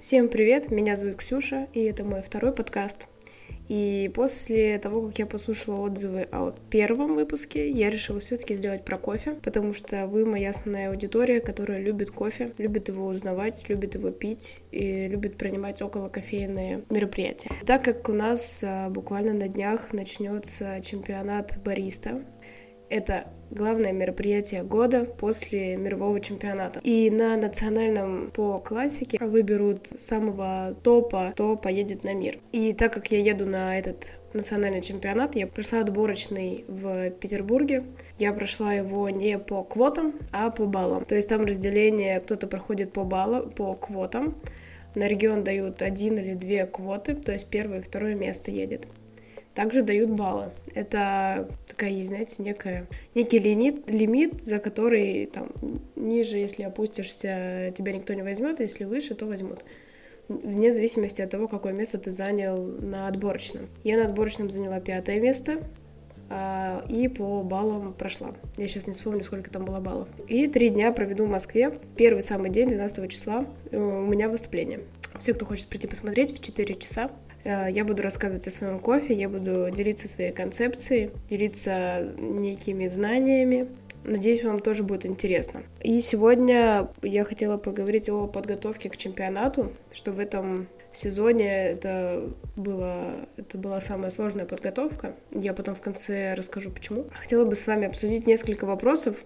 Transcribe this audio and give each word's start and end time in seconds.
Всем 0.00 0.28
привет, 0.28 0.70
меня 0.70 0.94
зовут 0.94 1.16
Ксюша, 1.16 1.66
и 1.72 1.82
это 1.82 2.04
мой 2.04 2.22
второй 2.22 2.52
подкаст. 2.52 3.08
И 3.66 4.08
после 4.14 4.78
того, 4.78 5.08
как 5.08 5.18
я 5.18 5.26
послушала 5.26 5.80
отзывы 5.80 6.28
о 6.30 6.54
первом 6.70 7.16
выпуске, 7.16 7.68
я 7.68 7.90
решила 7.90 8.20
все-таки 8.20 8.54
сделать 8.54 8.84
про 8.84 8.96
кофе, 8.96 9.32
потому 9.42 9.74
что 9.74 10.06
вы 10.06 10.24
моя 10.24 10.50
основная 10.50 10.90
аудитория, 10.90 11.40
которая 11.40 11.80
любит 11.80 12.12
кофе, 12.12 12.52
любит 12.58 12.86
его 12.86 13.08
узнавать, 13.08 13.68
любит 13.68 13.96
его 13.96 14.10
пить 14.10 14.62
и 14.70 15.08
любит 15.08 15.36
принимать 15.36 15.82
около 15.82 16.08
кофейные 16.08 16.84
мероприятия. 16.90 17.50
Так 17.66 17.82
как 17.82 18.08
у 18.08 18.12
нас 18.12 18.62
а, 18.64 18.90
буквально 18.90 19.32
на 19.32 19.48
днях 19.48 19.92
начнется 19.92 20.80
чемпионат 20.80 21.58
бариста, 21.64 22.22
это 22.88 23.32
главное 23.50 23.92
мероприятие 23.92 24.62
года 24.62 25.04
после 25.04 25.76
мирового 25.76 26.20
чемпионата. 26.20 26.80
И 26.82 27.10
на 27.10 27.36
национальном 27.36 28.30
по 28.30 28.58
классике 28.58 29.18
выберут 29.20 29.86
самого 29.86 30.76
топа, 30.82 31.30
кто 31.32 31.56
поедет 31.56 32.04
на 32.04 32.14
мир. 32.14 32.38
И 32.52 32.72
так 32.72 32.92
как 32.92 33.10
я 33.10 33.20
еду 33.20 33.46
на 33.46 33.78
этот 33.78 34.12
национальный 34.32 34.82
чемпионат. 34.82 35.36
Я 35.36 35.46
прошла 35.46 35.80
отборочный 35.80 36.64
в 36.68 37.10
Петербурге. 37.10 37.84
Я 38.18 38.32
прошла 38.32 38.72
его 38.72 39.08
не 39.10 39.38
по 39.38 39.62
квотам, 39.62 40.14
а 40.32 40.50
по 40.50 40.66
баллам. 40.66 41.04
То 41.04 41.14
есть 41.14 41.28
там 41.28 41.44
разделение, 41.44 42.20
кто-то 42.20 42.46
проходит 42.46 42.92
по 42.92 43.04
баллам, 43.04 43.50
по 43.50 43.74
квотам. 43.74 44.36
На 44.94 45.06
регион 45.06 45.44
дают 45.44 45.82
один 45.82 46.18
или 46.18 46.34
две 46.34 46.66
квоты, 46.66 47.14
то 47.14 47.32
есть 47.32 47.48
первое 47.48 47.80
и 47.80 47.82
второе 47.82 48.14
место 48.14 48.50
едет. 48.50 48.88
Также 49.58 49.82
дают 49.82 50.10
баллы. 50.10 50.52
Это 50.76 51.48
такая 51.66 51.90
есть, 51.90 52.10
знаете, 52.10 52.40
некая, 52.44 52.86
некий 53.16 53.40
лимит, 53.40 53.90
лимит, 53.90 54.40
за 54.40 54.60
который 54.60 55.26
там 55.26 55.50
ниже, 55.96 56.38
если 56.38 56.62
опустишься, 56.62 57.72
тебя 57.76 57.92
никто 57.92 58.14
не 58.14 58.22
возьмет, 58.22 58.60
а 58.60 58.62
если 58.62 58.84
выше, 58.84 59.16
то 59.16 59.26
возьмут 59.26 59.64
вне 60.28 60.72
зависимости 60.72 61.22
от 61.22 61.30
того, 61.30 61.48
какое 61.48 61.72
место 61.72 61.98
ты 61.98 62.12
занял 62.12 62.62
на 62.62 63.08
отборочном. 63.08 63.66
Я 63.82 63.96
на 63.96 64.04
отборочном 64.04 64.48
заняла 64.48 64.78
пятое 64.78 65.20
место, 65.20 65.60
а, 66.30 66.84
и 66.88 67.08
по 67.08 67.42
баллам 67.42 67.94
прошла. 67.94 68.34
Я 68.58 68.68
сейчас 68.68 68.86
не 68.86 68.92
вспомню, 68.92 69.24
сколько 69.24 69.50
там 69.50 69.64
было 69.64 69.80
баллов. 69.80 70.08
И 70.28 70.46
три 70.46 70.68
дня 70.68 70.92
проведу 70.92 71.24
в 71.24 71.30
Москве. 71.30 71.72
Первый 71.96 72.22
самый 72.22 72.50
день, 72.50 72.68
12 72.68 73.10
числа, 73.10 73.44
у 73.72 73.76
меня 73.76 74.28
выступление. 74.28 74.82
Все, 75.18 75.34
кто 75.34 75.44
хочет 75.44 75.66
прийти 75.66 75.88
посмотреть, 75.88 76.32
в 76.32 76.40
4 76.40 76.76
часа 76.76 77.10
Э, 77.10 77.27
я 77.44 77.84
буду 77.84 78.02
рассказывать 78.02 78.46
о 78.46 78.50
своем 78.50 78.78
кофе, 78.78 79.14
я 79.14 79.28
буду 79.28 79.68
делиться 79.70 80.08
своей 80.08 80.32
концепцией, 80.32 81.10
делиться 81.28 82.14
некими 82.18 82.86
знаниями. 82.88 83.68
Надеюсь, 84.04 84.44
вам 84.44 84.60
тоже 84.60 84.84
будет 84.84 85.04
интересно. 85.06 85.62
И 85.82 86.00
сегодня 86.00 86.88
я 87.02 87.24
хотела 87.24 87.58
поговорить 87.58 88.08
о 88.08 88.26
подготовке 88.26 88.88
к 88.88 88.96
чемпионату, 88.96 89.72
что 89.92 90.12
в 90.12 90.18
этом 90.18 90.68
сезоне 90.96 91.68
это, 91.70 92.28
было, 92.56 93.26
это 93.36 93.58
была 93.58 93.80
самая 93.80 94.10
сложная 94.10 94.44
подготовка. 94.44 95.14
Я 95.32 95.54
потом 95.54 95.74
в 95.74 95.80
конце 95.80 96.34
расскажу, 96.34 96.70
почему. 96.70 97.06
Хотела 97.14 97.44
бы 97.44 97.54
с 97.54 97.66
вами 97.66 97.86
обсудить 97.86 98.26
несколько 98.26 98.64
вопросов, 98.64 99.16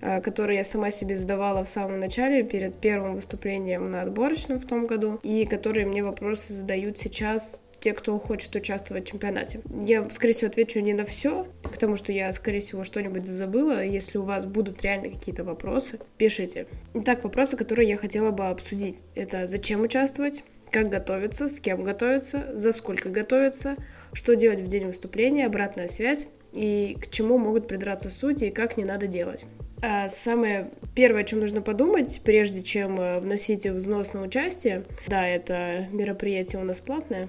э, 0.00 0.20
которые 0.20 0.58
я 0.58 0.64
сама 0.64 0.90
себе 0.90 1.16
задавала 1.16 1.64
в 1.64 1.68
самом 1.68 2.00
начале, 2.00 2.42
перед 2.42 2.76
первым 2.76 3.14
выступлением 3.14 3.90
на 3.90 4.02
отборочном 4.02 4.58
в 4.58 4.66
том 4.66 4.86
году, 4.86 5.18
и 5.22 5.46
которые 5.46 5.86
мне 5.86 6.04
вопросы 6.04 6.52
задают 6.52 6.98
сейчас 6.98 7.62
те, 7.78 7.92
кто 7.92 8.18
хочет 8.18 8.54
участвовать 8.56 9.06
в 9.06 9.10
чемпионате. 9.12 9.60
Я, 9.84 10.08
скорее 10.10 10.32
всего, 10.32 10.48
отвечу 10.48 10.80
не 10.80 10.92
на 10.92 11.04
все, 11.04 11.46
потому 11.62 11.96
что 11.96 12.10
я, 12.10 12.32
скорее 12.32 12.60
всего, 12.60 12.84
что-нибудь 12.84 13.26
забыла. 13.26 13.84
Если 13.84 14.18
у 14.18 14.22
вас 14.22 14.46
будут 14.46 14.82
реально 14.82 15.10
какие-то 15.10 15.44
вопросы, 15.44 16.00
пишите. 16.16 16.66
Итак, 16.94 17.24
вопросы, 17.24 17.56
которые 17.56 17.88
я 17.88 17.96
хотела 17.96 18.30
бы 18.30 18.48
обсудить. 18.48 19.02
Это 19.14 19.46
зачем 19.46 19.82
участвовать, 19.82 20.42
как 20.70 20.88
готовиться, 20.88 21.48
с 21.48 21.60
кем 21.60 21.84
готовиться, 21.84 22.50
за 22.52 22.72
сколько 22.72 23.08
готовиться, 23.10 23.76
что 24.12 24.36
делать 24.36 24.60
в 24.60 24.66
день 24.66 24.86
выступления, 24.86 25.46
обратная 25.46 25.88
связь 25.88 26.28
и 26.54 26.96
к 27.00 27.10
чему 27.10 27.38
могут 27.38 27.68
придраться 27.68 28.10
судьи 28.10 28.48
и 28.48 28.52
как 28.52 28.76
не 28.76 28.84
надо 28.84 29.06
делать. 29.06 29.44
А 29.82 30.08
самое 30.08 30.70
первое, 30.94 31.20
о 31.20 31.24
чем 31.24 31.40
нужно 31.40 31.60
подумать, 31.60 32.22
прежде 32.24 32.62
чем 32.62 32.98
э, 32.98 33.20
вносить 33.20 33.66
взнос 33.66 34.14
на 34.14 34.22
участие, 34.22 34.84
да, 35.06 35.28
это 35.28 35.86
мероприятие 35.92 36.62
у 36.62 36.64
нас 36.64 36.80
платное, 36.80 37.28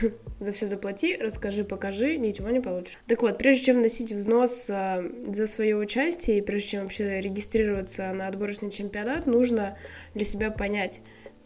за 0.40 0.50
все 0.50 0.66
заплати, 0.66 1.16
расскажи, 1.16 1.62
покажи, 1.62 2.16
ничего 2.16 2.50
не 2.50 2.60
получишь. 2.60 2.98
Так 3.06 3.22
вот, 3.22 3.38
прежде 3.38 3.66
чем 3.66 3.78
вносить 3.78 4.12
взнос 4.12 4.68
э, 4.68 5.08
за 5.28 5.46
свое 5.46 5.76
участие 5.76 6.38
и 6.38 6.42
прежде 6.42 6.70
чем 6.70 6.82
вообще 6.82 7.20
регистрироваться 7.20 8.12
на 8.12 8.26
отборочный 8.26 8.72
чемпионат, 8.72 9.26
нужно 9.26 9.78
для 10.14 10.24
себя 10.24 10.50
понять, 10.50 11.00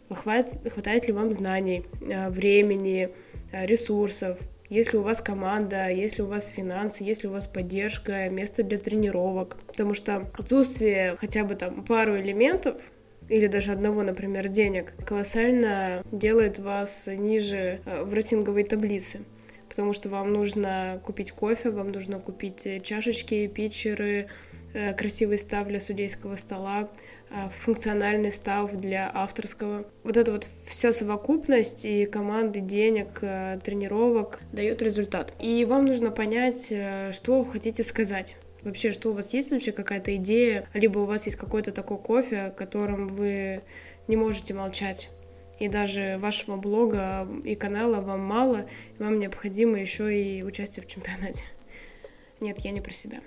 хватит, 0.09 0.71
хватает 0.71 1.07
ли 1.07 1.13
вам 1.13 1.33
знаний, 1.33 1.85
э, 2.01 2.29
времени, 2.29 3.09
ресурсов, 3.53 4.39
если 4.69 4.97
у 4.97 5.03
вас 5.03 5.21
команда, 5.21 5.89
если 5.89 6.23
у 6.23 6.25
вас 6.25 6.47
финансы, 6.47 7.03
если 7.03 7.27
у 7.27 7.31
вас 7.31 7.45
поддержка, 7.45 8.27
место 8.29 8.63
для 8.63 8.79
тренировок. 8.79 9.57
Потому 9.67 9.93
что 9.93 10.27
отсутствие 10.33 11.15
хотя 11.17 11.43
бы 11.43 11.53
там 11.53 11.83
пару 11.83 12.19
элементов 12.19 12.75
или 13.29 13.45
даже 13.47 13.71
одного, 13.71 14.01
например, 14.01 14.49
денег, 14.49 14.93
колоссально 15.05 16.03
делает 16.11 16.57
вас 16.57 17.07
ниже 17.07 17.81
э, 17.85 18.03
в 18.03 18.13
рейтинговой 18.13 18.63
таблице. 18.63 19.21
Потому 19.69 19.93
что 19.93 20.09
вам 20.09 20.33
нужно 20.33 21.01
купить 21.03 21.31
кофе, 21.31 21.69
вам 21.69 21.91
нужно 21.91 22.19
купить 22.19 22.67
чашечки, 22.83 23.47
питчеры, 23.47 24.27
э, 24.73 24.93
красивый 24.93 25.37
став 25.37 25.67
для 25.67 25.81
судейского 25.81 26.35
стола, 26.35 26.89
функциональный 27.59 28.31
став 28.31 28.71
для 28.73 29.11
авторского. 29.13 29.85
Вот 30.03 30.17
эта 30.17 30.31
вот 30.31 30.47
вся 30.67 30.93
совокупность 30.93 31.85
и 31.85 32.05
команды 32.05 32.59
денег, 32.59 33.19
э, 33.21 33.59
тренировок 33.63 34.41
дает 34.51 34.81
результат. 34.81 35.33
И 35.39 35.65
вам 35.65 35.85
нужно 35.85 36.11
понять, 36.11 36.67
э, 36.71 37.11
что 37.11 37.41
вы 37.41 37.51
хотите 37.51 37.83
сказать. 37.83 38.37
Вообще, 38.63 38.91
что 38.91 39.09
у 39.09 39.13
вас 39.13 39.33
есть 39.33 39.51
вообще 39.51 39.71
какая-то 39.71 40.15
идея, 40.15 40.69
либо 40.73 40.99
у 40.99 41.05
вас 41.05 41.25
есть 41.25 41.37
какой-то 41.37 41.71
такой 41.71 41.97
кофе, 41.97 42.37
о 42.43 42.51
котором 42.51 43.07
вы 43.07 43.61
не 44.07 44.15
можете 44.15 44.53
молчать. 44.53 45.09
И 45.59 45.67
даже 45.67 46.17
вашего 46.19 46.55
блога 46.55 47.27
и 47.43 47.55
канала 47.55 48.01
вам 48.01 48.21
мало, 48.21 48.65
вам 48.99 49.19
необходимо 49.19 49.79
еще 49.79 50.13
и 50.13 50.43
участие 50.43 50.83
в 50.83 50.87
чемпионате. 50.87 51.43
Нет, 52.39 52.59
я 52.59 52.71
не 52.71 52.81
про 52.81 52.91
себя. 52.91 53.21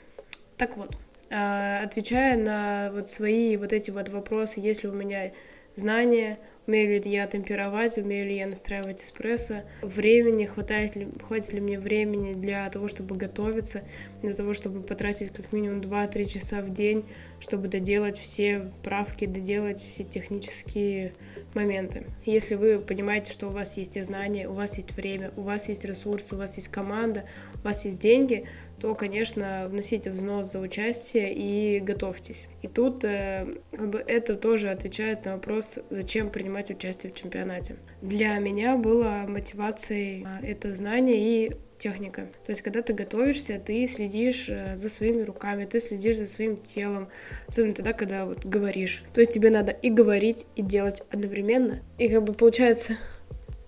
Так 0.56 0.76
вот, 0.76 0.96
отвечая 1.30 2.36
на 2.36 2.90
вот 2.92 3.08
свои 3.08 3.56
вот 3.56 3.72
эти 3.72 3.90
вот 3.90 4.08
вопросы, 4.08 4.60
есть 4.60 4.82
ли 4.82 4.88
у 4.88 4.92
меня 4.92 5.32
знания, 5.74 6.38
умею 6.66 7.00
ли 7.00 7.10
я 7.10 7.26
темперовать, 7.26 7.96
умею 7.96 8.26
ли 8.26 8.36
я 8.36 8.46
настраивать 8.46 9.02
эспрессо, 9.02 9.62
времени, 9.82 10.44
хватает 10.46 10.96
ли, 10.96 11.08
хватит 11.22 11.52
ли 11.52 11.60
мне 11.60 11.78
времени 11.78 12.34
для 12.34 12.68
того, 12.70 12.88
чтобы 12.88 13.16
готовиться, 13.16 13.82
для 14.22 14.34
того, 14.34 14.52
чтобы 14.52 14.82
потратить 14.82 15.30
как 15.30 15.52
минимум 15.52 15.80
2-3 15.80 16.24
часа 16.24 16.60
в 16.62 16.70
день, 16.70 17.04
чтобы 17.40 17.68
доделать 17.68 18.18
все 18.18 18.70
правки, 18.82 19.26
доделать 19.26 19.78
все 19.80 20.02
технические 20.02 21.12
моменты. 21.54 22.04
Если 22.24 22.54
вы 22.54 22.78
понимаете, 22.78 23.32
что 23.32 23.46
у 23.48 23.50
вас 23.50 23.76
есть 23.76 23.96
и 23.96 24.02
знания, 24.02 24.48
у 24.48 24.52
вас 24.52 24.76
есть 24.76 24.92
время, 24.92 25.30
у 25.36 25.42
вас 25.42 25.68
есть 25.68 25.84
ресурсы, 25.84 26.34
у 26.34 26.38
вас 26.38 26.56
есть 26.56 26.68
команда, 26.68 27.24
у 27.62 27.66
вас 27.66 27.84
есть 27.84 27.98
деньги, 27.98 28.46
то, 28.86 28.94
конечно, 28.94 29.66
вносите 29.68 30.10
взнос 30.10 30.52
за 30.52 30.60
участие 30.60 31.34
и 31.34 31.80
готовьтесь. 31.80 32.46
И 32.62 32.68
тут 32.68 33.02
э, 33.02 33.44
как 33.72 33.90
бы 33.90 33.98
это 33.98 34.36
тоже 34.36 34.70
отвечает 34.70 35.24
на 35.24 35.34
вопрос, 35.34 35.80
зачем 35.90 36.30
принимать 36.30 36.70
участие 36.70 37.10
в 37.10 37.16
чемпионате. 37.16 37.78
Для 38.00 38.38
меня 38.38 38.76
было 38.76 39.24
мотивацией 39.26 40.24
э, 40.24 40.46
это 40.46 40.72
знание 40.72 41.16
и 41.18 41.56
техника. 41.78 42.28
То 42.44 42.50
есть, 42.50 42.62
когда 42.62 42.80
ты 42.80 42.92
готовишься, 42.92 43.58
ты 43.58 43.88
следишь 43.88 44.48
э, 44.50 44.76
за 44.76 44.88
своими 44.88 45.22
руками, 45.22 45.64
ты 45.64 45.80
следишь 45.80 46.18
за 46.18 46.28
своим 46.28 46.56
телом, 46.56 47.08
особенно 47.48 47.74
тогда, 47.74 47.92
когда 47.92 48.24
вот 48.24 48.44
говоришь. 48.44 49.02
То 49.12 49.20
есть, 49.20 49.32
тебе 49.32 49.50
надо 49.50 49.72
и 49.72 49.90
говорить, 49.90 50.46
и 50.54 50.62
делать 50.62 51.02
одновременно. 51.10 51.82
И 51.98 52.08
как 52.08 52.22
бы 52.22 52.34
получается, 52.34 52.96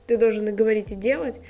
ты 0.08 0.16
должен 0.16 0.48
и 0.48 0.52
говорить, 0.52 0.92
и 0.92 0.96
делать, 0.96 1.40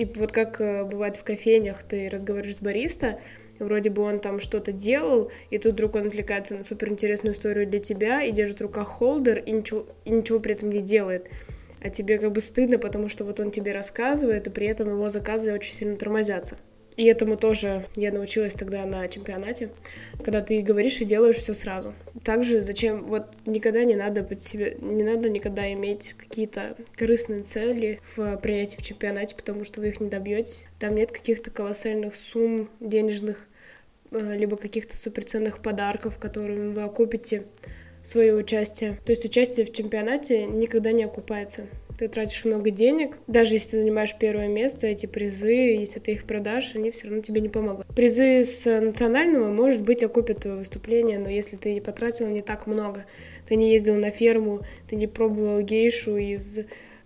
и 0.00 0.06
вот 0.14 0.32
как 0.32 0.60
э, 0.60 0.84
бывает 0.84 1.16
в 1.16 1.24
кофейнях, 1.24 1.82
ты 1.82 2.08
разговариваешь 2.08 2.56
с 2.56 2.62
бариста, 2.62 3.20
вроде 3.58 3.90
бы 3.90 4.02
он 4.02 4.18
там 4.18 4.40
что-то 4.40 4.72
делал, 4.72 5.30
и 5.50 5.58
тут 5.58 5.74
вдруг 5.74 5.94
он 5.94 6.06
отвлекается 6.06 6.54
на 6.54 6.64
суперинтересную 6.64 7.34
историю 7.34 7.66
для 7.66 7.80
тебя 7.80 8.22
и 8.22 8.30
держит 8.30 8.60
в 8.60 8.62
руках 8.62 8.88
холдер 8.88 9.40
и 9.40 9.50
ничего, 9.52 9.86
и 10.06 10.10
ничего 10.10 10.40
при 10.40 10.54
этом 10.54 10.70
не 10.70 10.80
делает. 10.80 11.28
А 11.82 11.90
тебе 11.90 12.18
как 12.18 12.32
бы 12.32 12.40
стыдно, 12.40 12.78
потому 12.78 13.08
что 13.08 13.24
вот 13.24 13.40
он 13.40 13.50
тебе 13.50 13.72
рассказывает, 13.72 14.46
и 14.46 14.50
при 14.50 14.66
этом 14.66 14.88
его 14.88 15.10
заказы 15.10 15.52
очень 15.52 15.74
сильно 15.74 15.96
тормозятся. 15.96 16.56
И 17.00 17.04
этому 17.06 17.38
тоже 17.38 17.86
я 17.96 18.12
научилась 18.12 18.52
тогда 18.52 18.84
на 18.84 19.08
чемпионате, 19.08 19.70
когда 20.22 20.42
ты 20.42 20.60
говоришь 20.60 21.00
и 21.00 21.06
делаешь 21.06 21.36
все 21.36 21.54
сразу. 21.54 21.94
Также 22.22 22.60
зачем, 22.60 23.06
вот 23.06 23.24
никогда 23.46 23.84
не 23.84 23.96
надо 23.96 24.22
под 24.22 24.42
себе, 24.42 24.76
не 24.82 25.02
надо 25.02 25.30
никогда 25.30 25.72
иметь 25.72 26.14
какие-то 26.18 26.76
корыстные 26.96 27.42
цели 27.42 28.00
в 28.14 28.36
принятии 28.36 28.76
в 28.76 28.82
чемпионате, 28.82 29.34
потому 29.34 29.64
что 29.64 29.80
вы 29.80 29.88
их 29.88 30.00
не 30.02 30.10
добьете. 30.10 30.68
Там 30.78 30.94
нет 30.94 31.10
каких-то 31.10 31.50
колоссальных 31.50 32.14
сумм 32.14 32.68
денежных, 32.80 33.46
э, 34.10 34.36
либо 34.36 34.58
каких-то 34.58 34.94
суперценных 34.94 35.62
подарков, 35.62 36.18
которыми 36.18 36.74
вы 36.74 36.82
окупите 36.82 37.44
свое 38.02 38.34
участие. 38.34 39.00
То 39.06 39.12
есть 39.12 39.24
участие 39.24 39.64
в 39.64 39.72
чемпионате 39.72 40.44
никогда 40.44 40.92
не 40.92 41.04
окупается. 41.04 41.66
Ты 42.00 42.08
тратишь 42.08 42.46
много 42.46 42.70
денег, 42.70 43.18
даже 43.26 43.56
если 43.56 43.72
ты 43.72 43.80
занимаешь 43.80 44.16
первое 44.18 44.48
место, 44.48 44.86
эти 44.86 45.04
призы, 45.04 45.52
если 45.52 46.00
ты 46.00 46.12
их 46.12 46.24
продашь, 46.24 46.74
они 46.74 46.90
все 46.90 47.08
равно 47.08 47.20
тебе 47.20 47.42
не 47.42 47.50
помогут. 47.50 47.86
Призы 47.94 48.42
с 48.46 48.64
национального, 48.80 49.52
может 49.52 49.82
быть, 49.82 50.02
окупят 50.02 50.46
выступление, 50.46 51.18
но 51.18 51.28
если 51.28 51.58
ты 51.58 51.74
не 51.74 51.82
потратил 51.82 52.28
не 52.28 52.40
так 52.40 52.66
много, 52.66 53.04
ты 53.46 53.54
не 53.56 53.70
ездил 53.70 53.96
на 53.96 54.10
ферму, 54.10 54.62
ты 54.88 54.96
не 54.96 55.08
пробовал 55.08 55.60
гейшу 55.60 56.16
из 56.16 56.60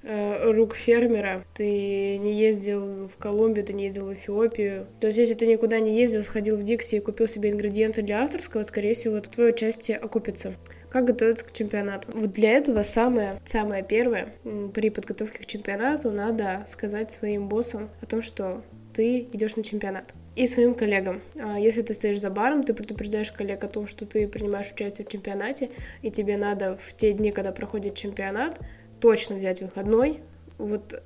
Э, 0.06 0.52
рук 0.52 0.74
фермера, 0.74 1.46
ты 1.54 2.18
не 2.18 2.34
ездил 2.34 3.08
в 3.08 3.16
Колумбию, 3.16 3.64
ты 3.64 3.72
не 3.72 3.84
ездил 3.84 4.04
в 4.04 4.12
Эфиопию. 4.12 4.86
То 5.00 5.06
есть, 5.06 5.18
если 5.18 5.32
ты 5.32 5.46
никуда 5.46 5.80
не 5.80 5.98
ездил, 5.98 6.22
сходил 6.22 6.58
в 6.58 6.62
Дикси 6.62 6.96
и 6.96 7.00
купил 7.00 7.26
себе 7.26 7.50
ингредиенты 7.50 8.02
для 8.02 8.22
авторского, 8.22 8.64
скорее 8.64 8.92
всего, 8.92 9.18
твое 9.20 9.54
участие 9.54 9.96
окупится. 9.96 10.56
Как 10.94 11.06
готовиться 11.06 11.44
к 11.44 11.50
чемпионату? 11.52 12.06
Вот 12.14 12.30
для 12.30 12.52
этого 12.52 12.84
самое, 12.84 13.40
самое 13.44 13.82
первое, 13.82 14.32
при 14.72 14.90
подготовке 14.90 15.42
к 15.42 15.46
чемпионату 15.46 16.12
надо 16.12 16.62
сказать 16.68 17.10
своим 17.10 17.48
боссам 17.48 17.90
о 18.00 18.06
том, 18.06 18.22
что 18.22 18.62
ты 18.92 19.22
идешь 19.32 19.56
на 19.56 19.64
чемпионат. 19.64 20.14
И 20.36 20.46
своим 20.46 20.72
коллегам. 20.72 21.20
А 21.34 21.58
если 21.58 21.82
ты 21.82 21.94
стоишь 21.94 22.20
за 22.20 22.30
баром, 22.30 22.62
ты 22.62 22.74
предупреждаешь 22.74 23.32
коллег 23.32 23.64
о 23.64 23.66
том, 23.66 23.88
что 23.88 24.06
ты 24.06 24.28
принимаешь 24.28 24.70
участие 24.70 25.04
в 25.04 25.10
чемпионате, 25.10 25.70
и 26.02 26.12
тебе 26.12 26.36
надо 26.36 26.76
в 26.76 26.94
те 26.94 27.12
дни, 27.12 27.32
когда 27.32 27.50
проходит 27.50 27.96
чемпионат, 27.96 28.60
точно 29.00 29.34
взять 29.34 29.62
выходной. 29.62 30.20
Вот 30.58 31.02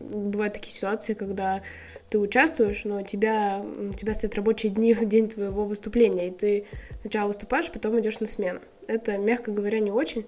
бывают 0.00 0.54
такие 0.54 0.72
ситуации, 0.72 1.12
когда 1.12 1.62
ты 2.08 2.18
участвуешь, 2.18 2.84
но 2.84 3.02
тебя, 3.02 3.60
у 3.60 3.92
тебя 3.92 4.14
стоит 4.14 4.34
рабочий 4.34 4.70
дни 4.70 4.94
в 4.94 5.06
день 5.06 5.28
твоего 5.28 5.66
выступления, 5.66 6.28
и 6.28 6.30
ты 6.30 6.64
сначала 7.02 7.28
выступаешь, 7.28 7.70
потом 7.70 8.00
идешь 8.00 8.20
на 8.20 8.26
смену. 8.26 8.60
Это, 8.86 9.18
мягко 9.18 9.50
говоря, 9.50 9.80
не 9.80 9.90
очень 9.90 10.26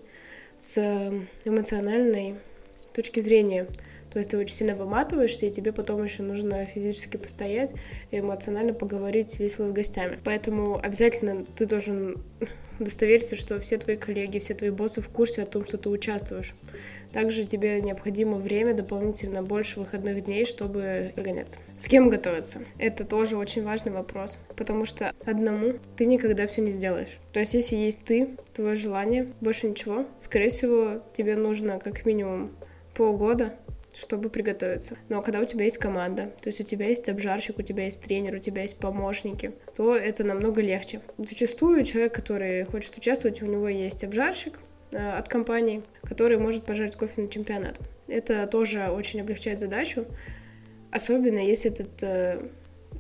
с 0.57 0.79
эмоциональной 1.45 2.37
точки 2.93 3.21
зрения. 3.21 3.67
То 4.13 4.19
есть 4.19 4.31
ты 4.31 4.39
очень 4.39 4.55
сильно 4.55 4.75
выматываешься, 4.75 5.47
и 5.47 5.51
тебе 5.51 5.73
потом 5.73 6.03
еще 6.03 6.23
нужно 6.23 6.65
физически 6.65 7.19
постоять 7.19 7.75
и 8.11 8.19
эмоционально 8.19 8.73
поговорить 8.73 9.39
весело 9.39 9.69
с 9.69 9.73
гостями. 9.73 10.19
Поэтому 10.25 10.81
обязательно 10.83 11.45
ты 11.57 11.67
должен 11.67 12.17
удостовериться, 12.81 13.37
что 13.37 13.59
все 13.61 13.77
твои 13.77 13.97
коллеги, 13.97 14.39
все 14.39 14.55
твои 14.55 14.71
боссы 14.71 15.03
в 15.03 15.09
курсе 15.09 15.43
о 15.43 15.47
том, 15.47 15.65
что 15.65 15.77
ты 15.77 15.91
участвуешь. 15.91 16.55
Также 17.13 17.45
тебе 17.45 17.81
необходимо 17.81 18.37
время, 18.39 18.75
дополнительно 18.75 19.43
больше 19.43 19.81
выходных 19.81 20.25
дней, 20.25 20.45
чтобы 20.45 21.13
гоняться. 21.17 21.59
С 21.77 21.89
кем 21.89 22.09
готовиться? 22.09 22.61
Это 22.79 23.05
тоже 23.05 23.37
очень 23.37 23.65
важный 23.65 23.93
вопрос, 23.93 24.39
потому 24.57 24.85
что 24.85 25.13
одному 25.25 25.75
ты 25.97 26.07
никогда 26.07 26.47
все 26.47 26.61
не 26.61 26.73
сделаешь. 26.73 27.19
То 27.33 27.41
есть, 27.41 27.55
если 27.55 27.77
есть 27.77 28.05
ты, 28.05 28.37
твое 28.53 28.77
желание, 28.77 29.33
больше 29.41 29.69
ничего, 29.69 30.07
скорее 30.21 30.51
всего, 30.51 31.03
тебе 31.13 31.37
нужно 31.37 31.79
как 31.79 32.05
минимум 32.05 32.53
полгода 32.95 33.55
чтобы 33.99 34.31
приготовиться. 34.31 34.97
Но 35.09 35.23
когда 35.23 35.41
у 35.41 35.45
тебя 35.45 35.65
есть 35.65 35.79
команда, 35.79 36.33
то 36.41 36.49
есть 36.49 36.61
у 36.61 36.65
тебя 36.65 36.87
есть 36.87 37.09
обжарщик, 37.09 37.59
у 37.59 37.63
тебя 37.63 37.85
есть 37.85 38.01
тренер, 38.01 38.37
у 38.37 38.39
тебя 38.39 38.63
есть 38.63 38.79
помощники, 38.79 39.53
то 39.75 39.97
это 39.97 40.23
намного 40.23 40.61
легче. 40.61 41.01
Зачастую 41.19 41.83
человек, 41.85 42.15
который 42.15 42.65
хочет 42.65 42.97
участвовать, 42.97 43.43
у 43.43 43.47
него 43.47 43.69
есть 43.69 44.05
обжарщик, 44.05 44.61
от 44.93 45.29
компании, 45.29 45.83
который 46.03 46.39
может 46.39 46.65
пожарить 46.65 46.97
кофе 46.97 47.23
на 47.23 47.29
чемпионат. 47.29 47.79
Это 48.07 48.47
тоже 48.47 48.89
очень 48.89 49.21
облегчает 49.21 49.59
задачу, 49.59 50.07
особенно 50.91 51.39
если 51.39 51.71
этот 51.71 52.03
э, 52.03 52.49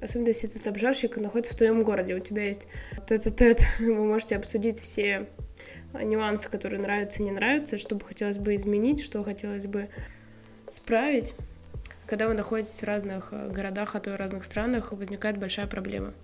особенно 0.00 0.28
если 0.28 0.48
этот 0.48 0.66
обжарщик 0.66 1.16
находится 1.16 1.52
в 1.52 1.56
твоем 1.56 1.82
городе, 1.82 2.14
у 2.14 2.20
тебя 2.20 2.44
есть 2.44 2.68
тет-а-тет, 3.06 3.62
вы 3.78 4.04
можете 4.04 4.36
обсудить 4.36 4.80
все 4.80 5.28
нюансы, 5.94 6.48
которые 6.48 6.80
нравятся, 6.80 7.22
не 7.22 7.30
нравятся, 7.30 7.78
что 7.78 7.94
бы 7.94 8.04
хотелось 8.04 8.38
бы 8.38 8.54
изменить, 8.54 9.02
что 9.02 9.22
хотелось 9.24 9.66
бы 9.66 9.88
справить. 10.70 11.34
Когда 12.06 12.26
вы 12.26 12.34
находитесь 12.34 12.80
в 12.80 12.86
разных 12.86 13.28
э, 13.32 13.50
городах, 13.50 13.94
а 13.94 14.00
то 14.00 14.14
и 14.14 14.16
разных 14.16 14.44
странах, 14.44 14.92
возникает 14.92 15.36
большая 15.36 15.66
проблема. 15.66 16.14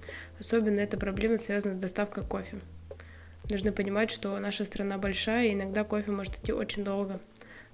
Особенно 0.40 0.80
эта 0.80 0.96
проблема 0.96 1.36
связана 1.36 1.74
с 1.74 1.76
доставкой 1.76 2.24
кофе. 2.24 2.56
Нужно 3.50 3.72
понимать, 3.72 4.10
что 4.10 4.38
наша 4.38 4.64
страна 4.64 4.96
большая, 4.96 5.48
и 5.48 5.52
иногда 5.52 5.84
кофе 5.84 6.10
может 6.10 6.38
идти 6.38 6.52
очень 6.52 6.82
долго. 6.82 7.20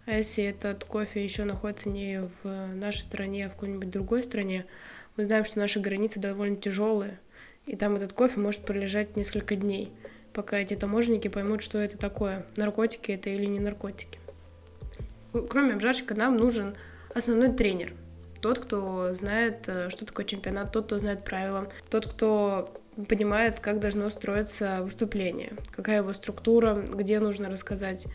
А 0.06 0.12
если 0.12 0.44
этот 0.44 0.84
кофе 0.84 1.22
еще 1.22 1.44
находится 1.44 1.88
не 1.88 2.22
в 2.42 2.74
нашей 2.74 3.02
стране, 3.02 3.46
а 3.46 3.48
в 3.48 3.52
какой-нибудь 3.52 3.90
другой 3.90 4.22
стране, 4.24 4.66
мы 5.16 5.24
знаем, 5.24 5.44
что 5.44 5.60
наши 5.60 5.78
границы 5.78 6.18
довольно 6.18 6.56
тяжелые, 6.56 7.20
и 7.66 7.76
там 7.76 7.94
этот 7.94 8.12
кофе 8.12 8.40
может 8.40 8.62
пролежать 8.62 9.16
несколько 9.16 9.54
дней, 9.54 9.92
пока 10.32 10.58
эти 10.58 10.74
таможенники 10.74 11.28
поймут, 11.28 11.62
что 11.62 11.78
это 11.78 11.98
такое, 11.98 12.46
наркотики 12.56 13.12
это 13.12 13.30
или 13.30 13.46
не 13.46 13.60
наркотики. 13.60 14.18
Кроме 15.48 15.74
обжарщика 15.74 16.14
нам 16.14 16.36
нужен 16.36 16.74
основной 17.14 17.52
тренер. 17.52 17.94
Тот, 18.40 18.58
кто 18.58 19.12
знает, 19.12 19.68
э, 19.68 19.90
что 19.90 20.06
такое 20.06 20.24
чемпионат, 20.24 20.72
тот, 20.72 20.86
кто 20.86 20.98
знает 20.98 21.24
правила, 21.24 21.70
тот, 21.90 22.06
кто 22.06 22.79
понимает, 23.08 23.60
как 23.60 23.80
должно 23.80 24.10
строиться 24.10 24.80
выступление, 24.82 25.52
какая 25.70 25.98
его 25.98 26.12
структура, 26.12 26.74
где 26.74 27.20
нужно 27.20 27.48
рассказать 27.50 28.06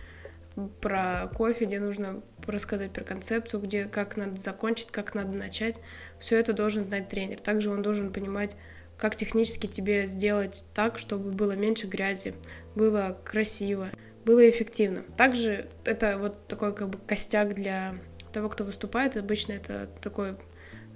про 0.81 1.30
кофе, 1.36 1.66
где 1.66 1.80
нужно 1.80 2.22
рассказать 2.48 2.92
про 2.92 3.04
концепцию, 3.04 3.62
где 3.62 3.86
как 3.86 4.16
надо 4.16 4.39
закончить, 4.39 4.88
как 4.88 5.13
надо 5.13 5.31
начать. 5.31 5.81
Все 6.19 6.39
это 6.39 6.54
должен 6.54 6.83
знать 6.83 7.10
тренер. 7.10 7.39
Также 7.39 7.72
он 7.72 7.81
должен 7.81 8.12
понимать, 8.13 8.56
как 8.98 9.16
технически 9.16 9.68
тебе 9.68 10.06
сделать 10.07 10.63
так, 10.74 10.98
чтобы 10.98 11.31
было 11.31 11.54
меньше 11.54 11.88
грязи, 11.88 12.33
было 12.75 13.18
красиво, 13.25 13.89
было 14.24 14.50
эффективно. 14.50 15.04
Также 15.18 15.68
это 15.83 16.18
вот 16.18 16.48
такой 16.48 16.74
как 16.74 16.89
бы 16.89 17.00
костяк 17.06 17.54
для 17.54 17.95
того, 18.31 18.50
кто 18.50 18.63
выступает. 18.63 19.18
Обычно 19.18 19.54
это 19.54 19.89
такой 20.01 20.36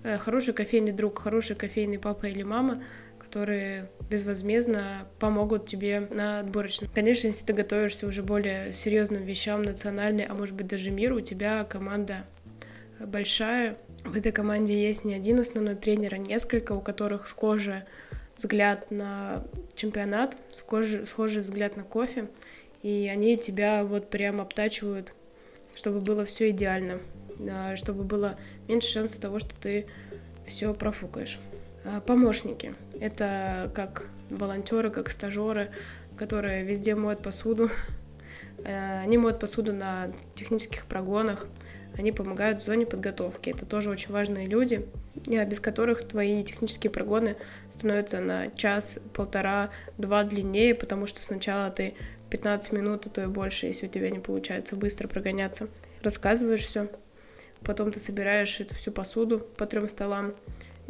э, 0.04 0.18
хороший 0.18 0.54
кофейный 0.54 0.94
друг, 0.94 1.20
хороший 1.20 1.56
кофейный 1.56 2.00
папа 2.00 2.28
или 2.28 2.44
мама, 2.44 2.82
которые 3.30 3.92
безвозмездно 4.10 5.08
помогут 5.20 5.68
тебе 5.68 6.08
на 6.12 6.40
отборочном. 6.40 6.90
Конечно, 6.94 7.28
если 7.28 7.46
ты 7.46 7.54
готовишься 7.54 8.08
уже 8.08 8.24
более 8.24 8.74
серьезным 8.74 9.24
вещам, 9.24 9.62
национальной, 9.62 10.26
а 10.26 10.34
может 10.34 10.56
быть 10.56 10.66
даже 10.66 10.90
миру, 10.90 11.18
у 11.18 11.22
тебя 11.22 11.64
команда 11.64 12.26
большая. 13.00 13.78
В 14.04 14.18
этой 14.18 14.32
команде 14.32 14.74
есть 14.74 15.06
не 15.06 15.14
один 15.14 15.40
основной 15.40 15.76
тренер, 15.76 16.16
а 16.16 16.18
несколько, 16.18 16.74
у 16.74 16.82
которых 16.82 17.28
схожий 17.28 17.84
взгляд 18.36 18.90
на 18.90 19.46
чемпионат, 19.76 20.36
схожий, 20.50 21.06
схожий 21.06 21.44
взгляд 21.44 21.78
на 21.78 21.84
кофе 21.84 22.30
и 22.82 23.10
они 23.12 23.38
тебя 23.38 23.84
вот 23.84 24.10
прям 24.10 24.42
обтачивают, 24.42 25.14
чтобы 25.76 26.00
было 26.00 26.26
все 26.26 26.50
идеально, 26.52 27.00
чтобы 27.76 28.04
было 28.04 28.38
меньше 28.68 28.90
шансов 28.90 29.22
того, 29.22 29.40
что 29.40 29.54
ты 29.60 29.86
все 30.46 30.74
профукаешь. 30.74 31.40
А, 31.86 32.02
помощники. 32.02 32.76
Это 33.00 33.72
как 33.74 34.08
волонтеры, 34.30 34.90
как 34.90 35.10
стажеры, 35.10 35.72
которые 36.18 36.64
везде 36.64 36.96
моют 36.96 37.22
посуду. 37.22 37.70
Э, 38.66 39.02
они 39.02 39.18
моют 39.18 39.40
посуду 39.40 39.72
на 39.74 40.12
технических 40.36 40.86
прогонах, 40.86 41.48
они 41.98 42.12
помогают 42.12 42.62
в 42.62 42.66
зоне 42.66 42.86
подготовки. 42.86 43.50
Это 43.50 43.66
тоже 43.66 43.90
очень 43.90 44.12
важные 44.12 44.48
люди, 44.48 44.88
без 45.26 45.60
которых 45.60 46.08
твои 46.08 46.44
технические 46.44 46.92
прогоны 46.92 47.36
становятся 47.70 48.22
на 48.22 48.50
час, 48.52 49.00
полтора, 49.14 49.70
два 49.98 50.24
длиннее, 50.24 50.76
потому 50.76 51.06
что 51.08 51.22
сначала 51.22 51.70
ты 51.72 51.96
15 52.30 52.72
минут, 52.72 53.06
а 53.06 53.10
то 53.10 53.24
и 53.24 53.28
больше, 53.28 53.66
если 53.66 53.88
у 53.88 53.90
тебя 53.90 54.10
не 54.10 54.20
получается 54.20 54.76
быстро 54.76 55.08
прогоняться. 55.08 55.68
Рассказываешь 56.02 56.66
все, 56.66 56.90
потом 57.62 57.92
ты 57.92 58.00
собираешь 58.00 58.60
эту 58.62 58.76
всю 58.76 58.92
посуду 58.92 59.40
по 59.40 59.66
трем 59.66 59.88
столам, 59.90 60.36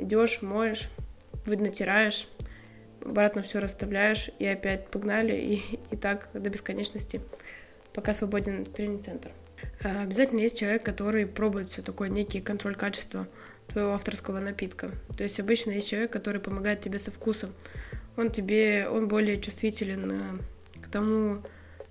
идешь, 0.01 0.41
моешь, 0.41 0.89
натираешь, 1.45 2.27
обратно 3.03 3.41
все 3.41 3.59
расставляешь, 3.59 4.29
и 4.39 4.45
опять 4.45 4.89
погнали, 4.89 5.33
и, 5.33 5.63
и 5.91 5.95
так 5.95 6.29
до 6.33 6.49
бесконечности, 6.49 7.21
пока 7.93 8.13
свободен 8.13 8.65
тренинг-центр. 8.65 9.31
А, 9.83 10.03
обязательно 10.03 10.39
есть 10.39 10.59
человек, 10.59 10.83
который 10.83 11.25
пробует 11.25 11.67
все 11.67 11.81
такое, 11.81 12.09
некий 12.09 12.41
контроль 12.41 12.75
качества 12.75 13.27
твоего 13.67 13.93
авторского 13.93 14.39
напитка. 14.39 14.91
То 15.17 15.23
есть 15.23 15.39
обычно 15.39 15.71
есть 15.71 15.89
человек, 15.89 16.11
который 16.11 16.41
помогает 16.41 16.81
тебе 16.81 16.99
со 16.99 17.11
вкусом. 17.11 17.53
Он 18.17 18.31
тебе, 18.31 18.87
он 18.89 19.07
более 19.07 19.39
чувствителен 19.39 20.41
тому, 20.91 21.43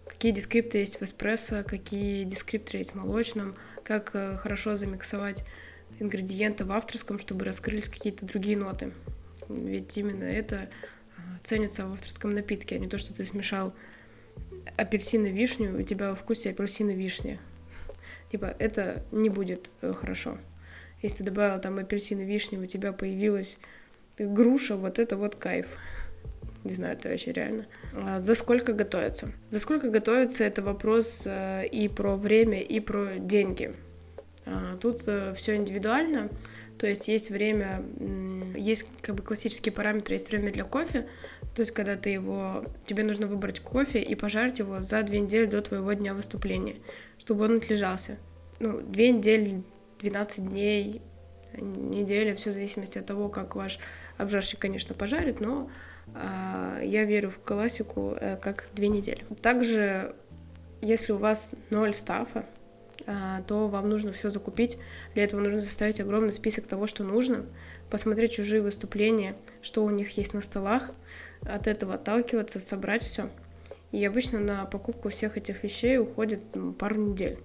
какие 0.07 0.33
дескрипты 0.33 0.79
есть 0.79 1.01
в 1.01 1.03
эспрессо, 1.03 1.63
какие 1.65 2.25
дескрипты 2.25 2.79
есть 2.79 2.93
в 2.93 2.95
молочном, 2.95 3.57
как 3.85 4.11
э, 4.15 4.37
хорошо 4.37 4.77
замиксовать 4.77 5.45
ингредиенты 5.99 6.65
в 6.65 6.73
авторском, 6.73 7.19
чтобы 7.19 7.45
раскрылись 7.45 7.89
какие-то 7.89 8.27
другие 8.27 8.57
ноты. 8.57 8.93
Ведь 9.49 9.97
именно 9.97 10.25
это 10.25 10.69
э, 11.17 11.21
ценится 11.43 11.87
в 11.87 11.93
авторском 11.93 12.35
напитке, 12.35 12.77
а 12.77 12.79
не 12.79 12.89
то, 12.89 12.99
что 12.99 13.15
ты 13.15 13.25
смешал 13.25 13.75
апельсин 14.77 15.27
и 15.27 15.31
вишню, 15.31 15.79
у 15.79 15.83
тебя 15.83 16.13
в 16.13 16.17
вкусе 16.17 16.51
апельсин 16.51 16.91
и 16.91 16.95
вишня. 16.95 17.39
Типа, 18.31 18.55
это 18.59 19.03
не 19.11 19.31
будет 19.31 19.71
э, 19.81 19.93
хорошо. 19.93 20.39
Если 21.03 21.19
ты 21.19 21.25
добавил 21.25 21.61
там 21.61 21.79
апельсин 21.79 22.21
и 22.21 22.25
вишню, 22.25 22.61
у 22.61 22.67
тебя 22.67 22.93
появилась 22.93 23.59
груша, 24.19 24.77
вот 24.77 24.99
это 24.99 25.17
вот 25.17 25.37
кайф 25.37 25.77
Не 26.65 26.75
знаю, 26.75 26.97
это 26.97 27.09
вообще 27.09 27.33
реально. 27.33 27.67
А 27.95 28.21
за 28.21 28.35
сколько 28.35 28.73
готовиться? 28.73 29.33
За 29.49 29.61
сколько 29.61 29.91
готовиться— 29.91 30.45
это 30.45 30.63
вопрос 30.63 31.23
э, 31.25 31.67
и 31.67 31.89
про 31.89 32.17
время, 32.17 32.61
и 32.61 32.81
про 32.81 33.19
деньги. 33.19 33.75
А, 34.49 34.77
тут 34.79 35.03
э, 35.07 35.33
все 35.35 35.57
индивидуально. 35.57 36.31
То 36.79 36.87
есть 36.87 37.09
есть 37.09 37.31
время, 37.31 37.83
есть 38.57 38.87
как 39.03 39.17
бы 39.17 39.23
классические 39.23 39.73
параметры, 39.73 40.15
есть 40.15 40.31
время 40.31 40.53
для 40.53 40.65
кофе. 40.65 41.09
То 41.55 41.61
есть 41.61 41.73
когда 41.73 41.97
ты 41.97 42.11
его, 42.11 42.65
тебе 42.87 43.03
нужно 43.03 43.27
выбрать 43.27 43.59
кофе 43.61 44.01
и 44.01 44.15
пожарить 44.15 44.61
его 44.61 44.81
за 44.81 45.03
две 45.03 45.21
недели 45.21 45.47
до 45.47 45.61
твоего 45.61 45.93
дня 45.93 46.15
выступления, 46.15 46.77
чтобы 47.19 47.47
он 47.47 47.57
отлежался. 47.57 48.17
Ну, 48.61 48.81
две 48.81 49.11
недели, 49.11 49.65
12 50.01 50.49
дней, 50.49 51.03
неделя, 51.57 52.35
все 52.37 52.51
в 52.51 52.55
зависимости 52.55 52.99
от 52.99 53.07
того, 53.07 53.29
как 53.29 53.57
ваш 53.57 53.81
обжарщик, 54.17 54.61
конечно, 54.61 54.95
пожарит, 54.95 55.41
но 55.41 55.69
э, 56.15 56.83
я 56.85 57.05
верю 57.05 57.31
в 57.31 57.41
классику 57.41 58.17
э, 58.21 58.37
как 58.37 58.69
две 58.75 58.87
недели. 58.87 59.25
Также, 59.43 60.15
если 60.81 61.13
у 61.13 61.19
вас 61.19 61.53
ноль 61.71 61.93
стафа, 61.93 62.45
то 63.47 63.69
вам 63.69 63.89
нужно 63.89 64.13
все 64.13 64.29
закупить. 64.29 64.79
Для 65.15 65.25
этого 65.25 65.41
нужно 65.41 65.61
составить 65.61 66.01
огромный 66.01 66.33
список 66.33 66.67
того, 66.67 66.87
что 66.87 67.05
нужно, 67.05 67.47
посмотреть 67.91 68.33
чужие 68.33 68.61
выступления, 68.61 69.35
что 69.63 69.85
у 69.85 69.91
них 69.91 70.11
есть 70.19 70.35
на 70.35 70.43
столах, 70.43 70.91
от 71.43 71.67
этого 71.67 71.95
отталкиваться, 71.95 72.61
собрать 72.61 73.03
все. 73.03 73.31
И 73.93 74.05
обычно 74.05 74.41
на 74.41 74.67
покупку 74.67 75.09
всех 75.09 75.39
этих 75.39 75.63
вещей 75.63 75.99
уходит 75.99 76.41
ну, 76.55 76.73
пару 76.75 76.97
недель. 76.97 77.39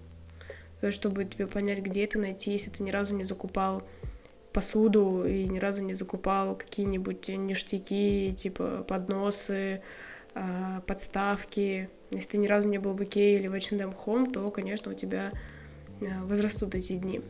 Есть, 0.82 0.98
чтобы 0.98 1.24
тебе 1.24 1.48
понять, 1.48 1.80
где 1.80 2.04
это 2.04 2.20
найти, 2.20 2.52
если 2.52 2.70
ты 2.70 2.84
ни 2.84 2.92
разу 2.92 3.16
не 3.16 3.24
закупал 3.24 3.84
посуду 4.52 5.26
и 5.26 5.46
ни 5.48 5.60
разу 5.60 5.82
не 5.82 5.94
закупал 5.94 6.58
какие-нибудь 6.58 7.30
ништяки, 7.30 8.34
типа 8.34 8.84
подносы, 8.86 9.82
а, 10.36 10.82
подставки. 10.82 11.90
Если 12.12 12.32
ты 12.32 12.38
ни 12.38 12.48
разу 12.48 12.68
не 12.68 12.80
был 12.80 12.94
в 12.94 13.02
Икее 13.02 13.40
или 13.40 13.48
в 13.48 13.54
H&M 13.54 13.94
Home, 14.06 14.32
то, 14.32 14.48
конечно, 14.52 14.92
у 14.92 14.96
тебя 14.96 15.32
Э, 15.32 15.53
возрастут 16.00 16.76
эти 16.76 16.94
дни. 16.94 17.22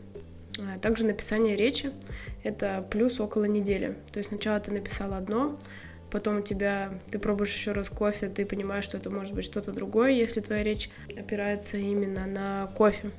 А 0.58 0.78
также 0.78 1.04
написание 1.04 1.56
речи— 1.56 1.90
это 2.44 2.86
плюс 2.90 3.20
около 3.20 3.44
недели. 3.44 3.96
То 4.12 4.18
есть 4.18 4.28
сначала 4.28 4.60
ты 4.60 4.70
написал 4.72 5.14
одно, 5.14 5.58
потом 6.10 6.38
у 6.38 6.40
тебя, 6.42 6.92
ты 7.10 7.18
пробуешь 7.18 7.54
еще 7.54 7.72
раз 7.72 7.88
кофе, 7.88 8.28
ты 8.28 8.46
понимаешь, 8.46 8.84
что 8.84 8.96
это 8.96 9.10
может 9.10 9.34
быть 9.34 9.44
что-то 9.44 9.72
другое, 9.72 10.10
если 10.10 10.40
твоя 10.40 10.62
речь 10.62 10.90
опирается 11.16 11.76
именно 11.76 12.26
на 12.26 12.68
кофе. 12.76 13.10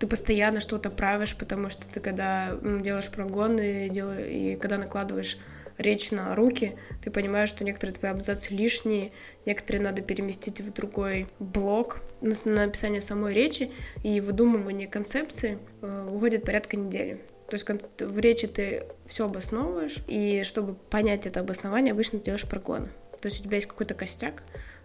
Ты 0.00 0.08
постоянно 0.08 0.58
что-то 0.58 0.90
правишь, 0.90 1.36
потому 1.36 1.70
что 1.70 1.88
ты 1.88 2.00
когда 2.00 2.58
делаешь 2.60 3.08
прогоны 3.08 3.86
и 3.86 4.56
когда 4.56 4.76
накладываешь 4.76 5.38
речь 5.78 6.10
на 6.10 6.34
руки, 6.34 6.76
ты 7.00 7.12
понимаешь, 7.12 7.48
что 7.48 7.64
некоторые 7.64 7.94
твои 7.94 8.10
абзацы 8.10 8.52
лишние, 8.52 9.12
некоторые 9.46 9.82
надо 9.82 10.02
переместить 10.02 10.60
в 10.60 10.72
другой 10.72 11.28
блок 11.38 12.02
на 12.22 12.66
написание 12.66 13.00
самой 13.00 13.34
речи 13.34 13.70
и 14.02 14.20
выдумывание 14.20 14.86
концепции 14.86 15.58
э, 15.80 16.08
уходит 16.10 16.44
порядка 16.44 16.76
недели. 16.76 17.20
То 17.48 17.54
есть 17.54 17.66
в 18.00 18.18
речи 18.18 18.46
ты 18.46 18.84
все 19.04 19.26
обосновываешь, 19.26 19.98
и 20.06 20.42
чтобы 20.44 20.74
понять 20.74 21.26
это 21.26 21.40
обоснование, 21.40 21.92
обычно 21.92 22.18
делаешь 22.18 22.46
прогоны. 22.46 22.88
То 23.20 23.26
есть 23.26 23.40
у 23.40 23.44
тебя 23.44 23.56
есть 23.56 23.66
какой-то 23.66 23.94
костяк, 23.94 24.42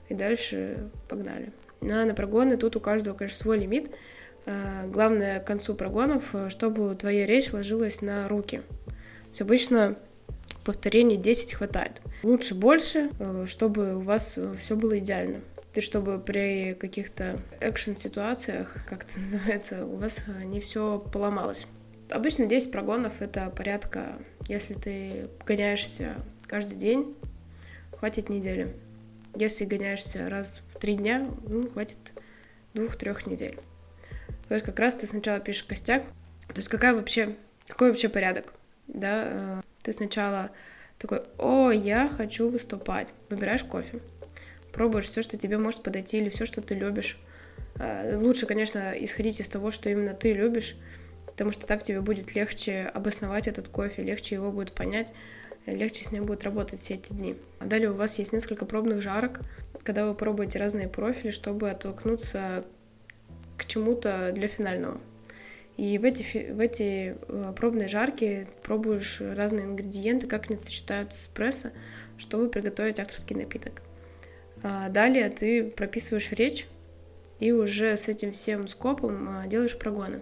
и 0.09 0.13
дальше 0.13 0.89
погнали. 1.07 1.53
На, 1.79 2.03
на 2.05 2.13
прогоны 2.13 2.57
тут 2.57 2.75
у 2.75 2.79
каждого, 2.79 3.15
конечно, 3.15 3.37
свой 3.37 3.59
лимит. 3.59 3.91
Э, 4.45 4.87
главное 4.87 5.39
к 5.39 5.47
концу 5.47 5.75
прогонов, 5.75 6.33
э, 6.33 6.49
чтобы 6.49 6.95
твоя 6.95 7.25
речь 7.25 7.53
ложилась 7.53 8.01
на 8.01 8.27
руки. 8.27 8.61
То 8.87 9.29
есть 9.29 9.41
обычно 9.41 9.95
повторений 10.65 11.17
10 11.17 11.53
хватает. 11.53 12.01
Лучше 12.23 12.55
больше, 12.55 13.11
чтобы 13.45 13.95
у 13.95 13.99
вас 13.99 14.37
все 14.57 14.75
было 14.75 14.97
идеально. 14.97 15.39
И 15.77 15.81
чтобы 15.81 16.17
при 16.17 16.73
каких-то 16.73 17.39
экшен-ситуациях, 17.61 18.77
как 18.89 19.03
это 19.03 19.19
называется, 19.19 19.85
у 19.85 19.97
вас 19.97 20.23
э, 20.25 20.43
не 20.43 20.59
все 20.59 20.97
поломалось. 20.97 21.67
Обычно 22.09 22.47
10 22.47 22.71
прогонов— 22.71 23.13
это 23.21 23.51
порядка, 23.51 24.17
если 24.47 24.73
ты 24.73 25.29
гоняешься 25.45 26.15
каждый 26.47 26.77
день, 26.77 27.15
хватит 27.95 28.29
недели. 28.29 28.75
Если 29.35 29.65
гоняешься 29.65 30.27
раз 30.31 30.63
в 30.69 30.79
три 30.79 30.95
дня, 30.95 31.29
ну, 31.47 31.69
хватит 31.69 31.99
двух-трех 32.73 33.27
недель. 33.27 33.59
То 34.47 34.55
есть 34.55 34.65
как 34.65 34.79
раз 34.79 34.95
ты 34.95 35.05
сначала 35.05 35.39
пишешь 35.39 35.65
костяк. 35.65 36.01
То 36.47 36.55
есть 36.55 36.69
какая 36.69 36.95
вообще, 36.95 37.35
какой 37.67 37.89
вообще 37.89 38.09
порядок? 38.09 38.51
Да, 38.87 39.61
ты 39.83 39.91
сначала 39.91 40.49
такой, 40.97 41.21
о, 41.37 41.69
я 41.69 42.09
хочу 42.09 42.49
выступать. 42.49 43.13
Выбираешь 43.29 43.63
кофе, 43.63 44.01
пробуешь 44.77 45.05
все, 45.05 45.23
что 45.23 45.37
тебе 45.37 45.57
может 45.57 45.81
подойти, 45.81 46.19
или 46.19 46.29
все, 46.29 46.45
что 46.45 46.61
ты 46.61 46.75
любишь. 46.75 47.17
А, 47.79 48.15
лучше, 48.17 48.45
конечно, 48.45 48.93
исходить 48.97 49.39
из 49.39 49.49
того, 49.49 49.71
что 49.71 49.89
именно 49.89 50.13
ты 50.13 50.33
любишь, 50.33 50.77
потому 51.25 51.51
что 51.51 51.65
так 51.65 51.81
тебе 51.81 51.99
будет 51.99 52.35
легче 52.35 52.83
обосновать 52.93 53.47
этот 53.47 53.69
кофе, 53.69 54.03
легче 54.03 54.35
его 54.35 54.51
будет 54.51 54.73
понять, 54.73 55.11
легче 55.65 56.03
с 56.03 56.11
ним 56.11 56.25
будет 56.25 56.43
работать 56.43 56.79
все 56.79 56.93
эти 56.93 57.11
дни. 57.11 57.35
А 57.59 57.65
далее 57.65 57.89
у 57.89 57.95
вас 57.95 58.19
есть 58.19 58.33
несколько 58.33 58.65
пробных 58.65 59.01
жарок, 59.01 59.41
когда 59.83 60.05
вы 60.05 60.13
пробуете 60.13 60.59
разные 60.59 60.87
профили, 60.87 61.31
чтобы 61.31 61.71
оттолкнуться 61.71 62.63
к 63.57 63.65
чему-то 63.65 64.31
для 64.31 64.47
финального. 64.47 65.01
И 65.75 65.97
в 65.97 66.05
эти, 66.05 66.51
в 66.51 66.59
эти 66.59 67.15
э, 67.27 67.53
пробные 67.55 67.87
жарки 67.87 68.47
пробуешь 68.63 69.21
разные 69.21 69.65
ингредиенты, 69.65 70.27
как 70.27 70.49
они 70.49 70.57
сочетаются 70.57 71.19
с 71.19 71.23
эспрессо, 71.23 71.69
чтобы 72.17 72.49
приготовить 72.49 72.99
авторский 72.99 73.35
напиток. 73.35 73.81
А 74.63 74.89
далее 74.89 75.29
ты 75.29 75.63
прописываешь 75.63 76.31
речь 76.31 76.67
и 77.39 77.51
уже 77.51 77.95
с 77.95 78.07
этим 78.07 78.31
всем 78.31 78.67
скопом 78.67 79.29
а, 79.29 79.47
делаешь 79.47 79.77
прогоны. 79.77 80.21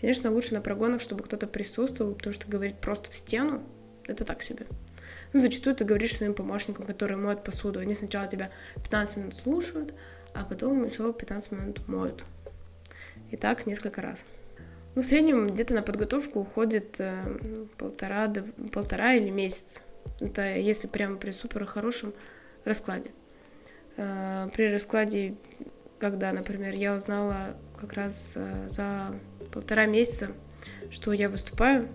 Конечно, 0.00 0.30
лучше 0.30 0.54
на 0.54 0.60
прогонах, 0.60 1.00
чтобы 1.00 1.24
кто-то 1.24 1.46
присутствовал, 1.46 2.14
потому 2.14 2.32
что 2.32 2.48
говорить 2.48 2.76
просто 2.78 3.10
в 3.10 3.16
стену— 3.16 3.62
это 4.06 4.24
так 4.24 4.42
себе. 4.42 4.66
Ну, 5.32 5.40
зачастую 5.40 5.76
ты 5.76 5.84
говоришь 5.84 6.16
своим 6.16 6.34
помощникам, 6.34 6.86
которые 6.86 7.16
моют 7.16 7.44
посуду. 7.44 7.80
Они 7.80 7.94
сначала 7.94 8.26
тебя 8.26 8.50
15 8.76 9.16
минут 9.16 9.36
слушают, 9.36 9.94
а 10.34 10.44
потом 10.44 10.84
еще 10.84 11.12
15 11.12 11.52
минут 11.52 11.88
моют. 11.88 12.24
И 13.30 13.36
так 13.36 13.66
несколько 13.66 14.02
раз. 14.02 14.26
Ну, 14.94 15.02
в 15.02 15.04
среднем 15.04 15.46
где-то 15.46 15.74
на 15.74 15.82
подготовку 15.82 16.40
уходит 16.40 16.96
э, 16.98 17.66
полтора, 17.78 18.32
полтора 18.72 19.14
или 19.14 19.30
месяц. 19.30 19.82
Это 20.18 20.56
если 20.56 20.88
прямо 20.88 21.16
при 21.16 21.30
супер 21.30 21.64
хорошем 21.64 22.12
раскладе. 22.64 23.12
Э, 24.40 24.48
при 24.48 24.70
раскладе, 24.70 25.34
когда, 25.98 26.32
например, 26.32 26.74
я 26.74 26.94
узнала 26.94 27.56
как 27.76 27.92
раз 27.94 28.34
э, 28.36 28.68
за 28.68 29.14
полтора 29.52 29.86
месяца, 29.86 30.28
что 30.90 31.12
я 31.12 31.28
выступаю, 31.28 31.88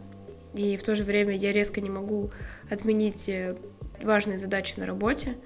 и 0.54 0.78
в 0.78 0.84
то 0.84 0.96
же 0.96 1.04
время 1.04 1.36
я 1.36 1.52
резко 1.52 1.82
не 1.82 1.90
могу 1.90 2.32
отменить 2.70 3.30
э, 3.30 3.56
важные 4.02 4.38
задачи 4.38 4.80
на 4.80 4.86
работе, 4.86 5.38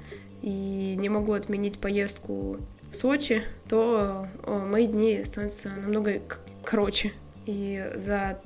и 0.42 0.96
не 0.98 1.10
могу 1.10 1.34
отменить 1.34 1.80
поездку 1.80 2.58
в 2.90 2.96
Сочи, 2.96 3.44
то 3.68 4.28
мои 4.46 4.88
дни 4.88 5.22
становятся 5.26 5.68
намного 5.68 6.22
короче. 6.64 7.12
И 7.46 7.86
за 7.96 8.40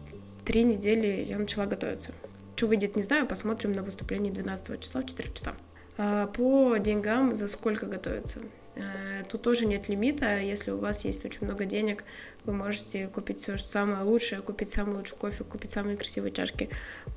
три 0.44 0.64
недели 0.64 1.24
я 1.24 1.38
начала 1.38 1.68
готовиться. 1.68 2.14
Что 2.56 2.66
выйдет, 2.66 2.96
не 2.96 3.04
знаю, 3.04 3.28
посмотрим 3.28 3.74
на 3.74 3.84
выступление 3.84 4.34
12 4.34 4.80
числа 4.80 5.02
в 5.02 5.06
4 5.06 5.34
часа. 5.34 5.54
А 5.98 6.28
по 6.28 6.78
деньгам 6.78 7.34
за 7.36 7.48
сколько 7.48 7.86
готовиться? 7.86 8.40
Э, 8.76 9.24
тут 9.30 9.42
тоже 9.42 9.66
нет 9.66 9.90
лимита. 9.90 10.40
Если 10.40 10.72
у 10.72 10.78
вас 10.78 11.06
есть 11.06 11.24
очень 11.26 11.46
много 11.46 11.66
денег, 11.66 12.04
вы 12.46 12.54
можете 12.54 13.08
купить 13.08 13.40
все 13.42 13.58
самое 13.58 14.04
лучшее, 14.04 14.42
купить 14.42 14.70
самый 14.70 14.96
лучший 14.96 15.18
кофе, 15.18 15.44
купить 15.44 15.72
самые 15.72 15.98
красивые 15.98 16.32
чашки, 16.32 16.70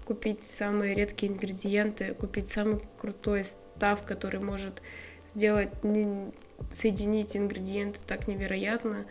купить 0.05 0.43
самые 0.43 0.95
редкие 0.95 1.33
ингредиенты, 1.33 2.15
купить 2.15 2.49
самый 2.49 2.81
крутой 2.99 3.45
став, 3.45 4.03
который 4.05 4.41
может 4.41 4.83
сделать, 5.35 5.71
соединить 6.71 7.37
ингредиенты 7.37 8.01
так 8.07 8.29
невероятно, 8.29 9.07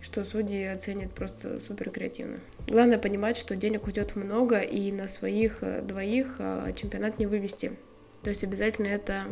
что 0.00 0.24
судьи 0.24 0.64
оценят 0.64 1.12
просто 1.12 1.60
супер 1.60 1.90
креативно. 1.90 2.40
Главное 2.66 2.98
понимать, 2.98 3.36
что 3.36 3.54
денег 3.56 3.86
уйдет 3.86 4.16
много, 4.16 4.60
и 4.60 4.92
на 4.92 5.08
своих 5.08 5.58
э, 5.62 5.82
двоих 5.82 6.36
э, 6.38 6.72
чемпионат 6.74 7.18
не 7.18 7.26
вывести. 7.26 7.72
То 8.22 8.30
есть 8.30 8.44
обязательно 8.44 8.86
это 8.86 9.24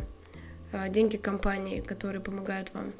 э, 0.71 0.89
деньги 0.89 1.17
компании, 1.17 1.81
которые 1.81 2.21
помогают 2.21 2.73
вам. 2.73 2.93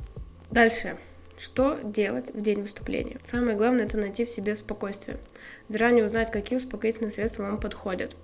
Дальше. 0.51 0.97
Что 1.37 1.79
делать 1.83 2.33
в 2.33 2.41
день 2.41 2.61
выступления? 2.61 3.17
Самое 3.23 3.55
главное 3.55 3.85
это 3.85 3.97
найти 3.97 4.25
в 4.25 4.29
себе 4.29 4.55
спокойствие. 4.55 5.17
Заранее 5.69 6.03
узнать, 6.03 6.31
какие 6.31 6.57
успокоительные 6.57 7.11
средства 7.11 7.43
вам 7.43 7.59
подходят. 7.59 8.15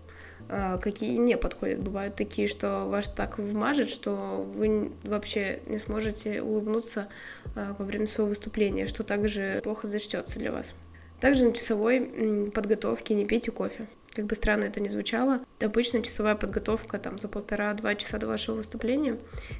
А, 0.50 0.78
какие 0.78 1.16
не 1.18 1.38
подходят. 1.38 1.80
Бывают 1.80 2.16
такие, 2.16 2.48
что 2.48 2.86
вас 2.86 3.10
так 3.10 3.40
вмажет, 3.40 3.90
что 3.90 4.46
вы 4.54 4.92
вообще 5.04 5.60
не 5.68 5.78
сможете 5.78 6.42
улыбнуться 6.42 7.08
а, 7.56 7.76
во 7.80 7.86
время 7.86 8.06
своего 8.06 8.30
выступления, 8.30 8.86
что 8.86 9.04
также 9.04 9.62
плохо 9.64 9.88
зачтется 9.88 10.38
для 10.38 10.52
вас. 10.52 10.76
Также 11.20 11.46
на 11.46 11.54
часовой 11.54 12.52
подготовке 12.54 13.16
не 13.16 13.26
пейте 13.26 13.52
кофе. 13.52 13.88
Как 14.16 14.28
бы 14.28 14.36
странно 14.36 14.64
это 14.64 14.80
ни 14.80 14.88
звучало, 14.88 15.42
обычно 15.60 16.02
часовая 16.02 16.36
подготовка 16.36 16.98
там 17.00 17.20
за 17.20 17.28
полтора-два 17.28 17.96
часа 17.96 18.18
до 18.18 18.28
вашего 18.28 18.56
выступления. 18.56 19.20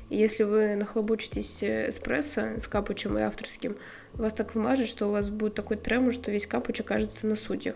И 0.10 0.16
если 0.16 0.44
вы 0.44 0.78
нахлобучитесь 0.78 1.62
э, 1.62 1.90
эспрессо 1.90 2.58
с 2.58 2.66
капучем 2.66 3.18
и 3.18 3.22
авторским, 3.22 3.76
вас 4.14 4.34
так 4.34 4.56
вмажет, 4.56 4.88
что 4.88 5.08
у 5.08 5.12
вас 5.12 5.30
будет 5.30 5.56
такой 5.56 5.76
тремор, 5.76 6.14
что 6.14 6.32
весь 6.32 6.48
капуч 6.48 6.80
окажется 6.80 7.28
на 7.28 7.36
судьях. 7.36 7.76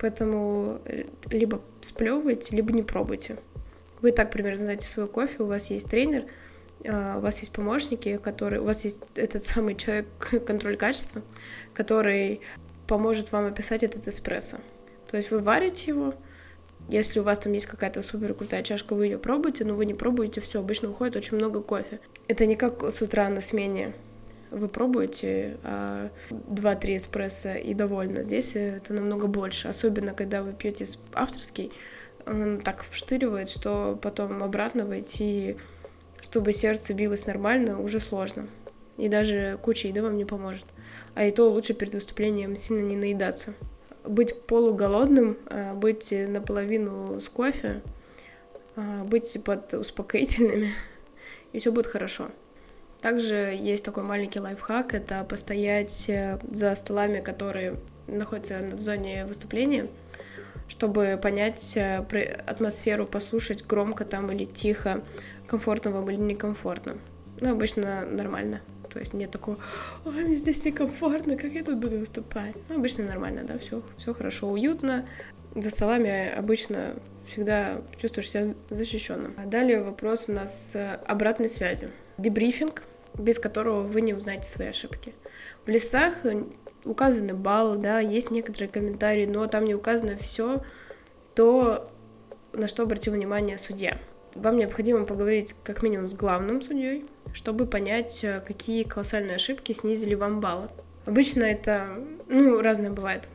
Поэтому 0.00 0.80
э, 0.86 1.04
либо 1.30 1.62
сплевывайте, 1.80 2.56
либо 2.56 2.72
не 2.72 2.82
пробуйте. 2.82 3.38
Вы 4.00 4.10
так 4.10 4.32
примерно 4.32 4.58
знаете 4.58 4.88
свой 4.88 5.06
кофе, 5.06 5.44
у 5.44 5.46
вас 5.46 5.70
есть 5.70 5.88
тренер, 5.88 6.24
а, 6.84 7.18
у 7.18 7.20
вас 7.20 7.38
есть 7.38 7.52
помощники, 7.52 8.16
которые, 8.16 8.60
у 8.60 8.64
вас 8.64 8.82
есть 8.82 9.02
этот 9.14 9.44
самый 9.44 9.76
человек 9.76 10.08
контроль 10.46 10.76
качества, 10.76 11.22
который 11.72 12.40
поможет 12.88 13.30
вам 13.30 13.46
описать 13.46 13.84
этот 13.84 14.08
эспрессо. 14.08 14.58
То 15.12 15.18
есть 15.18 15.30
вы 15.30 15.40
варите 15.40 15.90
его, 15.90 16.14
если 16.88 17.20
у 17.20 17.22
вас 17.22 17.38
там 17.38 17.52
есть 17.52 17.66
какая-то 17.66 18.00
супер 18.00 18.32
крутая 18.32 18.62
чашка, 18.62 18.94
вы 18.94 19.04
ее 19.06 19.18
пробуете, 19.18 19.62
но 19.66 19.74
вы 19.74 19.84
не 19.84 19.92
пробуете, 19.92 20.40
все, 20.40 20.60
обычно 20.60 20.88
уходит 20.88 21.16
очень 21.16 21.36
много 21.36 21.60
кофе. 21.60 22.00
Это 22.28 22.46
не 22.46 22.56
как 22.56 22.82
с 22.82 23.02
утра 23.02 23.28
на 23.28 23.42
смене 23.42 23.94
вы 24.50 24.68
пробуете 24.68 25.58
а, 25.64 26.10
2-3 26.30 26.96
эспрессо 26.96 27.54
и 27.54 27.74
довольно. 27.74 28.22
Здесь 28.22 28.56
это 28.56 28.94
намного 28.94 29.26
больше, 29.26 29.68
особенно 29.68 30.14
когда 30.14 30.42
вы 30.42 30.54
пьете 30.54 30.86
авторский, 31.12 31.72
он 32.24 32.62
так 32.62 32.82
вштыривает, 32.82 33.50
что 33.50 33.98
потом 34.00 34.42
обратно 34.42 34.86
войти, 34.86 35.56
чтобы 36.22 36.52
сердце 36.52 36.94
билось 36.94 37.26
нормально, 37.26 37.82
уже 37.82 38.00
сложно. 38.00 38.48
И 38.96 39.08
даже 39.08 39.58
куча 39.62 39.88
еды 39.88 40.02
вам 40.02 40.16
не 40.16 40.24
поможет. 40.24 40.64
А 41.14 41.26
и 41.26 41.30
то 41.32 41.50
лучше 41.50 41.74
перед 41.74 41.92
выступлением 41.92 42.56
сильно 42.56 42.80
не 42.80 42.96
наедаться 42.96 43.52
быть 44.04 44.42
полуголодным, 44.42 45.38
а, 45.46 45.74
быть 45.74 46.12
наполовину 46.12 47.20
с 47.20 47.28
кофе, 47.28 47.82
а, 48.76 49.04
быть 49.04 49.38
под 49.44 49.74
успокоительными, 49.74 50.72
и 51.52 51.58
все 51.58 51.72
будет 51.72 51.86
хорошо. 51.86 52.30
Также 53.02 53.56
есть 53.58 53.84
такой 53.84 54.04
маленький 54.04 54.38
лайфхак, 54.38 54.94
это 54.94 55.24
постоять 55.24 56.08
э, 56.08 56.38
за 56.52 56.72
столами, 56.76 57.18
которые 57.18 57.74
находятся 58.06 58.60
в 58.72 58.80
зоне 58.80 59.26
выступления, 59.26 59.88
чтобы 60.68 61.18
понять 61.20 61.76
э, 61.76 61.96
атмосферу, 62.46 63.04
послушать 63.04 63.66
громко 63.66 64.04
там 64.04 64.30
или 64.30 64.44
тихо, 64.44 65.02
комфортно 65.48 65.90
вам 65.90 66.08
или 66.10 66.20
некомфортно. 66.20 66.96
Ну, 67.40 67.50
обычно 67.50 68.06
нормально. 68.06 68.60
То 68.92 68.98
есть 68.98 69.14
нет 69.14 69.30
такого, 69.30 69.56
ой, 70.04 70.24
мне 70.24 70.36
здесь 70.36 70.64
некомфортно, 70.64 71.36
как 71.36 71.52
я 71.52 71.64
тут 71.64 71.78
буду 71.78 71.98
выступать. 71.98 72.54
Ну, 72.68 72.76
обычно 72.76 73.04
нормально, 73.04 73.42
да, 73.44 73.58
все, 73.58 73.82
все 73.96 74.12
хорошо, 74.12 74.48
уютно. 74.48 75.06
За 75.54 75.70
столами 75.70 76.30
обычно 76.34 76.96
всегда 77.26 77.82
чувствуешь 77.96 78.30
себя 78.30 78.48
защищенным. 78.70 79.34
А 79.36 79.46
далее 79.46 79.82
вопрос 79.82 80.24
у 80.28 80.32
нас 80.32 80.72
с 80.72 81.00
обратной 81.06 81.48
связью. 81.48 81.90
Дебрифинг, 82.18 82.82
без 83.14 83.38
которого 83.38 83.82
вы 83.82 84.02
не 84.02 84.14
узнаете 84.14 84.44
свои 84.44 84.68
ошибки. 84.68 85.14
В 85.64 85.68
лесах 85.68 86.14
указаны 86.84 87.34
баллы, 87.34 87.78
да, 87.78 88.00
есть 88.00 88.30
некоторые 88.30 88.68
комментарии, 88.68 89.26
но 89.26 89.46
там 89.46 89.64
не 89.64 89.74
указано 89.74 90.16
все 90.16 90.62
то, 91.34 91.90
на 92.52 92.66
что 92.66 92.82
обратил 92.82 93.14
внимание 93.14 93.56
судья. 93.56 93.98
Вам 94.34 94.56
необходимо 94.56 95.04
поговорить 95.04 95.54
как 95.64 95.82
минимум 95.82 96.08
с 96.08 96.14
главным 96.14 96.62
судьей, 96.62 97.04
чтобы 97.32 97.66
понять, 97.66 98.24
э, 98.24 98.40
какие 98.40 98.82
колоссальные 98.82 99.36
ошибки 99.36 99.72
снизили 99.72 100.14
вам 100.14 100.40
баллы. 100.40 100.68
Обычно 101.04 101.42
это, 101.44 101.88
ну, 102.28 102.60
разное 102.62 102.90
бывает. 102.90 103.28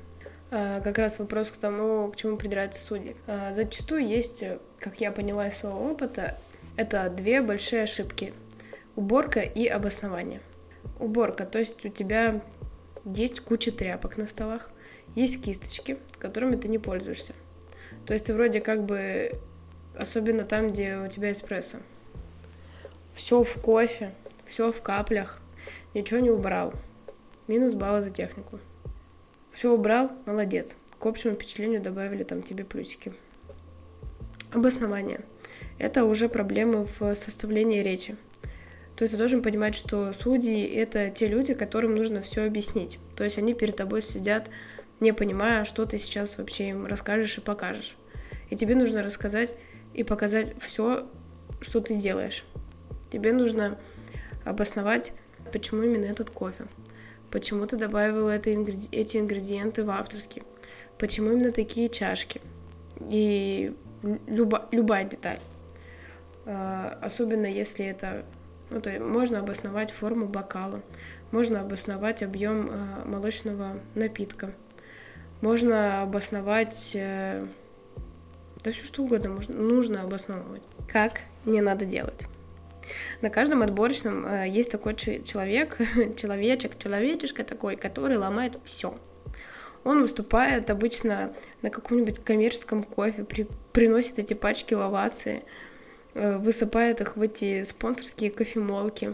А, 0.49 0.79
как 0.81 0.97
раз 0.97 1.19
вопрос 1.19 1.51
к 1.51 1.57
тому, 1.57 2.09
к 2.11 2.15
чему 2.15 2.37
придираются 2.37 2.83
судьи. 2.83 3.15
А, 3.27 3.51
зачастую 3.51 4.07
есть, 4.07 4.43
как 4.79 4.99
я 5.01 5.11
поняла 5.11 5.47
из 5.47 5.57
своего 5.57 5.91
опыта, 5.91 6.39
это 6.77 7.09
две 7.09 7.41
большие 7.41 7.83
ошибки. 7.83 8.33
Уборка 8.95 9.41
и 9.41 9.67
обоснование. 9.67 10.41
Уборка, 10.99 11.45
то 11.45 11.59
есть 11.59 11.85
у 11.85 11.89
тебя 11.89 12.41
есть 13.03 13.41
куча 13.41 13.71
тряпок 13.71 14.17
на 14.17 14.27
столах, 14.27 14.69
есть 15.15 15.43
кисточки, 15.43 15.97
которыми 16.19 16.55
ты 16.55 16.67
не 16.67 16.79
пользуешься. 16.79 17.33
То 18.05 18.13
есть 18.13 18.27
ты 18.27 18.33
вроде 18.33 18.61
как 18.61 18.85
бы, 18.85 19.33
особенно 19.97 20.43
там, 20.43 20.67
где 20.67 20.97
у 20.97 21.07
тебя 21.07 21.31
эспрессо, 21.31 21.79
все 23.13 23.43
в 23.43 23.61
кофе, 23.61 24.13
все 24.45 24.71
в 24.71 24.81
каплях, 24.81 25.41
ничего 25.93 26.19
не 26.19 26.29
убрал. 26.29 26.73
Минус 27.47 27.73
балла 27.73 28.01
за 28.01 28.11
технику. 28.11 28.59
Все 29.51 29.73
убрал, 29.73 30.11
молодец. 30.25 30.75
К 30.99 31.05
общему 31.07 31.35
впечатлению 31.35 31.81
добавили 31.81 32.23
там 32.23 32.41
тебе 32.41 32.63
плюсики. 32.63 33.13
Обоснование. 34.51 35.21
Это 35.79 36.05
уже 36.05 36.29
проблемы 36.29 36.87
в 36.99 37.13
составлении 37.15 37.81
речи. 37.81 38.17
То 38.95 39.03
есть 39.03 39.13
ты 39.13 39.17
должен 39.17 39.41
понимать, 39.41 39.75
что 39.75 40.11
судьи— 40.13 40.63
это 40.75 41.09
те 41.09 41.27
люди, 41.27 41.53
которым 41.53 41.95
нужно 41.95 42.21
все 42.21 42.45
объяснить. 42.45 42.99
То 43.15 43.23
есть 43.23 43.37
они 43.37 43.53
перед 43.53 43.75
тобой 43.75 44.01
сидят, 44.01 44.49
не 44.99 45.11
понимая, 45.11 45.65
что 45.65 45.85
ты 45.85 45.97
сейчас 45.97 46.37
вообще 46.37 46.69
им 46.69 46.85
расскажешь 46.87 47.37
и 47.37 47.41
покажешь. 47.41 47.95
И 48.49 48.55
тебе 48.55 48.75
нужно 48.75 49.03
рассказать 49.03 49.55
и 49.97 50.03
показать 50.03 50.53
все, 50.59 51.05
что 51.59 51.81
ты 51.81 51.95
делаешь. 51.95 52.45
Тебе 53.09 53.33
нужно 53.33 53.77
обосновать, 54.45 55.11
почему 55.51 55.81
именно 55.81 56.05
этот 56.05 56.29
кофе, 56.29 56.67
почему 57.31 57.65
ты 57.65 57.75
добавила 57.77 58.29
это, 58.29 58.49
эти 58.49 59.17
ингредиенты 59.17 59.83
в 59.83 59.89
авторский, 59.89 60.43
почему 60.97 61.31
именно 61.31 61.51
такие 61.51 61.89
чашки. 61.89 62.41
И 63.09 63.75
люба, 64.27 64.67
любая 64.71 65.03
деталь. 65.03 65.39
А, 66.45 66.97
особенно 67.01 67.47
если 67.47 67.85
это... 67.85 68.23
Ну, 68.69 68.81
то 68.81 68.91
можно 68.99 69.39
обосновать 69.39 69.91
форму 69.91 70.27
бокала, 70.27 70.81
можно 71.31 71.61
обосновать 71.61 72.21
объем 72.21 72.69
а, 72.69 73.05
молочного 73.05 73.79
напитка, 73.95 74.53
можно 75.41 76.03
обосновать... 76.03 76.95
Да 78.67 78.73
все 78.73 78.83
что 78.83 79.03
угодно 79.03 79.29
можно, 79.29 79.55
нужно 79.55 80.01
обосновывать. 80.01 80.61
Как 80.91 81.21
не 81.45 81.61
надо 81.61 81.85
делать. 81.85 82.27
На 83.21 83.29
каждом 83.29 83.61
отборочном 83.61 84.25
э, 84.25 84.49
есть 84.49 84.69
такой 84.69 84.93
человек, 84.93 85.77
человечек, 86.17 86.77
человечишка 86.77 87.45
такой, 87.45 87.77
который 87.77 88.17
ломает 88.17 88.59
все. 88.65 88.99
Он 89.85 90.01
выступает 90.01 90.69
обычно 90.69 91.31
на 91.61 91.69
каком-нибудь 91.69 92.19
коммерческом 92.19 92.83
кофе, 92.83 93.23
при, 93.23 93.47
приносит 93.71 94.19
эти 94.19 94.33
пачки 94.33 94.73
лавасы, 94.73 95.43
э, 96.13 96.37
высыпает 96.37 96.99
их 96.99 97.15
в 97.15 97.21
эти 97.21 97.63
спонсорские 97.63 98.31
кофемолки, 98.31 99.13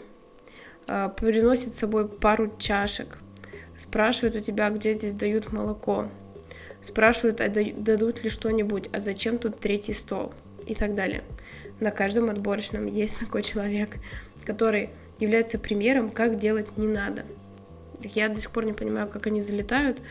э, 0.87 1.09
приносит 1.15 1.75
с 1.75 1.77
собой 1.77 2.09
пару 2.09 2.51
чашек, 2.57 3.19
спрашивает 3.77 4.35
у 4.35 4.39
тебя, 4.39 4.71
где 4.71 4.93
здесь 4.93 5.13
дают 5.13 5.51
молоко, 5.51 6.09
спрашивают, 6.83 7.41
а 7.41 7.49
дадут 7.49 8.23
ли 8.23 8.29
что-нибудь, 8.29 8.89
а 8.93 8.99
зачем 8.99 9.39
тут 9.39 9.59
третий 9.59 9.93
стол 9.93 10.33
и 10.67 10.75
так 10.75 10.93
далее 10.93 11.23
на 11.83 11.91
каждом 11.91 12.29
отборочном 12.29 12.85
есть 12.87 13.19
такой 13.19 13.43
человек, 13.43 13.97
который 14.45 14.89
является 15.19 15.59
примером, 15.59 16.09
как 16.09 16.37
делать 16.37 16.77
не 16.77 16.87
надо. 16.87 17.23
Я 18.01 18.29
до 18.29 18.39
сих 18.39 18.51
пор 18.51 18.65
не 18.65 18.73
понимаю, 18.73 19.07
как 19.07 19.27
они 19.27 19.41
залетают, 19.41 20.01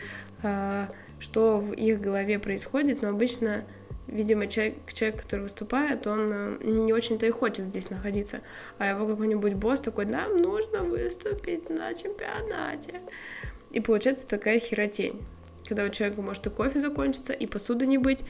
а, 0.41 0.89
что 1.19 1.59
в 1.59 1.73
их 1.73 2.01
голове 2.01 2.39
происходит, 2.39 3.01
но 3.01 3.09
обычно, 3.09 3.63
видимо, 4.07 4.47
человек, 4.47 4.75
человек 4.91 5.21
который 5.21 5.41
выступает, 5.41 6.07
он 6.07 6.31
э, 6.33 6.57
не 6.63 6.91
очень-то 6.91 7.25
и 7.25 7.29
хочет 7.29 7.65
здесь 7.65 7.89
находиться, 7.89 8.41
а 8.77 8.89
его 8.89 9.05
какой-нибудь 9.05 9.53
босс 9.53 9.79
такой, 9.79 10.05
нам 10.05 10.37
нужно 10.37 10.83
выступить 10.83 11.69
на 11.69 11.93
чемпионате. 11.93 13.01
И 13.71 13.79
получается 13.79 14.27
такая 14.27 14.59
херотень, 14.59 15.21
когда 15.73 15.85
у 15.85 15.89
человека 15.89 16.21
может 16.21 16.45
и 16.45 16.51
кофе 16.51 16.79
закончиться, 16.79 17.33
и 17.33 17.47
посуды 17.47 17.87
не 17.87 17.97
быть, 17.97 18.23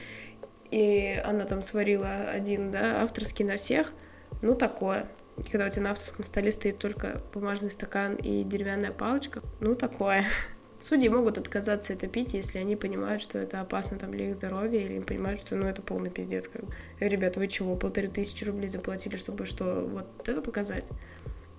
и 0.70 1.20
она 1.22 1.44
там 1.44 1.60
сварила 1.60 2.30
один, 2.30 2.70
да, 2.70 3.02
авторский 3.02 3.44
на 3.44 3.56
всех, 3.56 3.92
ну, 4.40 4.54
такое. 4.54 5.06
Когда 5.50 5.66
у 5.66 5.70
тебя 5.70 5.82
на 5.82 5.90
авторском 5.90 6.24
столе 6.24 6.50
стоит 6.50 6.78
только 6.78 7.20
бумажный 7.34 7.70
стакан 7.70 8.14
и 8.14 8.44
деревянная 8.44 8.92
палочка, 8.92 9.42
ну, 9.60 9.74
такое. 9.74 10.24
Судьи 10.80 11.10
могут 11.10 11.36
отказаться 11.36 11.92
это 11.92 12.06
пить, 12.06 12.32
если 12.32 12.56
они 12.56 12.76
понимают, 12.76 13.20
что 13.20 13.38
это 13.38 13.60
опасно 13.60 13.98
там 13.98 14.12
для 14.12 14.30
их 14.30 14.34
здоровья, 14.34 14.80
или 14.80 15.00
понимают, 15.00 15.38
что 15.38 15.54
ну 15.54 15.66
это 15.66 15.82
полный 15.82 16.10
пиздец. 16.10 16.48
Как. 16.48 16.62
Ребята, 16.98 17.40
вы 17.40 17.48
чего, 17.48 17.76
полторы 17.76 18.08
тысячи 18.08 18.44
рублей 18.44 18.68
заплатили, 18.68 19.16
чтобы 19.16 19.44
что, 19.44 19.86
вот 19.86 20.06
это 20.26 20.40
показать? 20.40 20.90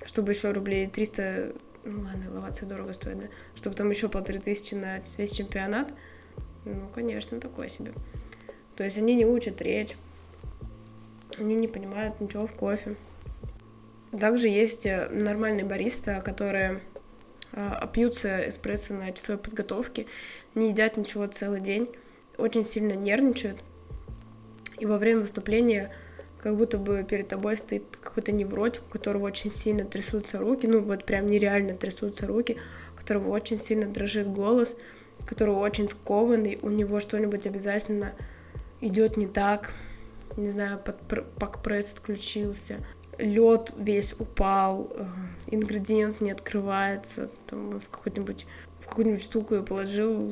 Чтобы 0.04 0.32
еще 0.32 0.52
рублей 0.52 0.88
300, 0.88 1.54
ну 1.86 2.02
ладно, 2.02 2.34
ловаться 2.34 2.66
дорого 2.66 2.94
стоит, 2.94 3.20
да? 3.20 3.26
Чтобы 3.56 3.76
там 3.76 3.90
еще 3.90 4.10
полторы 4.10 4.40
тысячи 4.40 4.74
на 4.74 5.00
весь 5.18 5.32
чемпионат, 5.32 5.94
ну, 6.66 6.90
конечно, 6.94 7.40
такое 7.40 7.68
себе. 7.68 7.94
То 8.76 8.84
есть 8.84 8.98
они 8.98 9.16
не 9.16 9.26
учат 9.26 9.62
речь, 9.62 9.96
они 11.38 11.56
не 11.56 11.68
понимают 11.68 12.20
ничего 12.20 12.48
в 12.48 12.54
кофе. 12.54 12.96
Также 14.20 14.48
есть 14.48 14.86
э, 14.86 15.10
нормальные 15.10 15.66
бариста, 15.66 16.22
которые 16.22 16.82
а, 17.52 17.78
опьются 17.78 18.50
эспрессо 18.50 18.94
на 18.94 19.12
часовой 19.12 19.42
подготовке, 19.42 20.08
не 20.56 20.70
едят 20.70 20.98
ничего 20.98 21.28
целый 21.28 21.62
день, 21.62 21.90
очень 22.38 22.66
сильно 22.66 22.94
нервничают, 22.94 23.64
и 24.80 24.86
во 24.86 24.98
время 24.98 25.22
выступления 25.22 25.94
как 26.46 26.58
будто 26.58 26.78
бы 26.78 27.04
перед 27.04 27.28
тобой 27.28 27.58
стоит 27.58 27.98
какой-то 27.98 28.32
невротик, 28.32 28.84
у 28.88 28.92
которого 28.92 29.24
очень 29.24 29.50
сильно 29.50 29.84
трясутся 29.84 30.38
руки, 30.38 30.68
ну 30.68 30.80
вот 30.80 31.04
прям 31.04 31.26
нереально 31.26 31.74
трясутся 31.74 32.28
руки, 32.28 32.58
у 32.94 32.98
которого 32.98 33.30
очень 33.30 33.58
сильно 33.58 33.88
дрожит 33.88 34.28
голос, 34.28 34.78
у 35.20 35.26
которого 35.26 35.62
очень 35.62 35.90
скованный, 35.90 36.60
у 36.62 36.70
него 36.70 37.00
что-нибудь 37.00 37.48
обязательно 37.48 38.14
идет 38.80 39.18
не 39.18 39.26
так, 39.26 39.74
не 40.38 40.48
знаю, 40.48 40.78
под, 40.78 41.64
пресс 41.64 41.94
отключился, 41.94 42.76
лед 43.18 43.74
весь 43.76 44.14
упал, 44.14 44.94
э, 44.96 45.06
ингредиент 45.48 46.22
не 46.22 46.30
открывается, 46.30 47.32
там 47.48 47.80
в 47.80 47.90
какую-нибудь 47.90 48.46
в 48.82 48.86
какую-нибудь 48.86 49.24
штуку 49.24 49.56
я 49.56 49.64
положил 49.64 50.30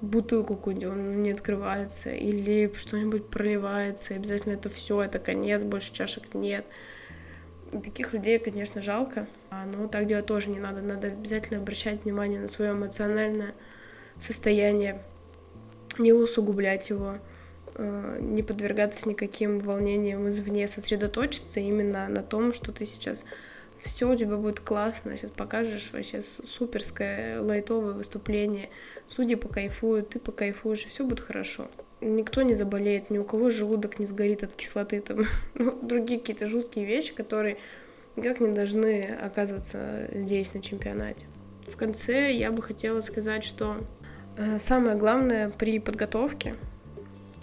бутылку 0.00 0.56
какую-нибудь, 0.56 0.90
он 0.90 1.22
не 1.22 1.32
открывается, 1.32 2.10
или 2.10 2.72
что-нибудь 2.76 3.28
проливается, 3.28 4.14
и 4.14 4.16
обязательно 4.16 4.54
это 4.54 4.68
все, 4.68 5.02
это 5.02 5.18
конец, 5.18 5.64
больше 5.64 5.92
чашек 5.92 6.34
нет. 6.34 6.64
Таких 7.72 8.12
людей, 8.12 8.38
конечно, 8.38 8.80
жалко, 8.80 9.26
а, 9.50 9.66
но 9.66 9.88
так 9.88 10.06
делать 10.06 10.26
тоже 10.26 10.48
не 10.48 10.58
надо. 10.58 10.80
Надо 10.80 11.08
обязательно 11.08 11.60
обращать 11.60 12.04
внимание 12.04 12.40
на 12.40 12.48
свое 12.48 12.72
эмоциональное 12.72 13.54
состояние, 14.18 15.02
не 15.98 16.12
усугублять 16.12 16.88
его, 16.88 17.16
а, 17.74 18.18
не 18.20 18.42
подвергаться 18.42 19.08
никаким 19.08 19.58
волнениям 19.58 20.28
извне, 20.28 20.66
сосредоточиться 20.66 21.60
именно 21.60 22.08
на 22.08 22.22
том, 22.22 22.54
что 22.54 22.72
ты 22.72 22.84
сейчас 22.84 23.24
все 23.78 24.10
у 24.10 24.14
тебя 24.14 24.36
будет 24.36 24.60
классно, 24.60 25.16
сейчас 25.16 25.30
покажешь 25.30 25.90
вообще 25.92 26.22
суперское 26.46 27.40
лайтовое 27.40 27.92
выступление, 27.92 28.70
судьи 29.06 29.36
покайфуют, 29.36 30.10
ты 30.10 30.18
покайфуешь, 30.18 30.84
и 30.84 30.88
все 30.88 31.04
будет 31.04 31.20
хорошо. 31.20 31.68
Никто 32.00 32.42
не 32.42 32.54
заболеет, 32.54 33.10
ни 33.10 33.18
у 33.18 33.24
кого 33.24 33.50
желудок 33.50 33.98
не 33.98 34.06
сгорит 34.06 34.42
от 34.42 34.54
кислоты, 34.54 35.00
там, 35.00 35.24
ну, 35.54 35.78
другие 35.82 36.20
какие-то 36.20 36.46
жуткие 36.46 36.84
вещи, 36.84 37.14
которые 37.14 37.58
никак 38.16 38.40
не 38.40 38.52
должны 38.52 39.16
оказываться 39.22 40.08
здесь, 40.12 40.54
на 40.54 40.62
чемпионате. 40.62 41.26
В 41.66 41.76
конце 41.76 42.32
я 42.32 42.50
бы 42.50 42.62
хотела 42.62 43.00
сказать, 43.00 43.44
что 43.44 43.84
э, 44.36 44.58
самое 44.58 44.96
главное 44.96 45.50
при 45.50 45.78
подготовке, 45.78 46.54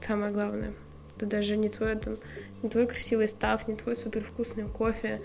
самое 0.01 0.31
главное, 0.31 0.73
это 1.15 1.25
даже 1.25 1.55
не 1.57 1.69
твой, 1.69 1.95
там, 1.95 2.17
не 2.61 2.69
твой 2.69 2.87
красивый 2.87 3.27
став, 3.27 3.67
не 3.67 3.75
твой 3.75 3.95
супервкусный 3.95 4.65
кофе, 4.65 5.21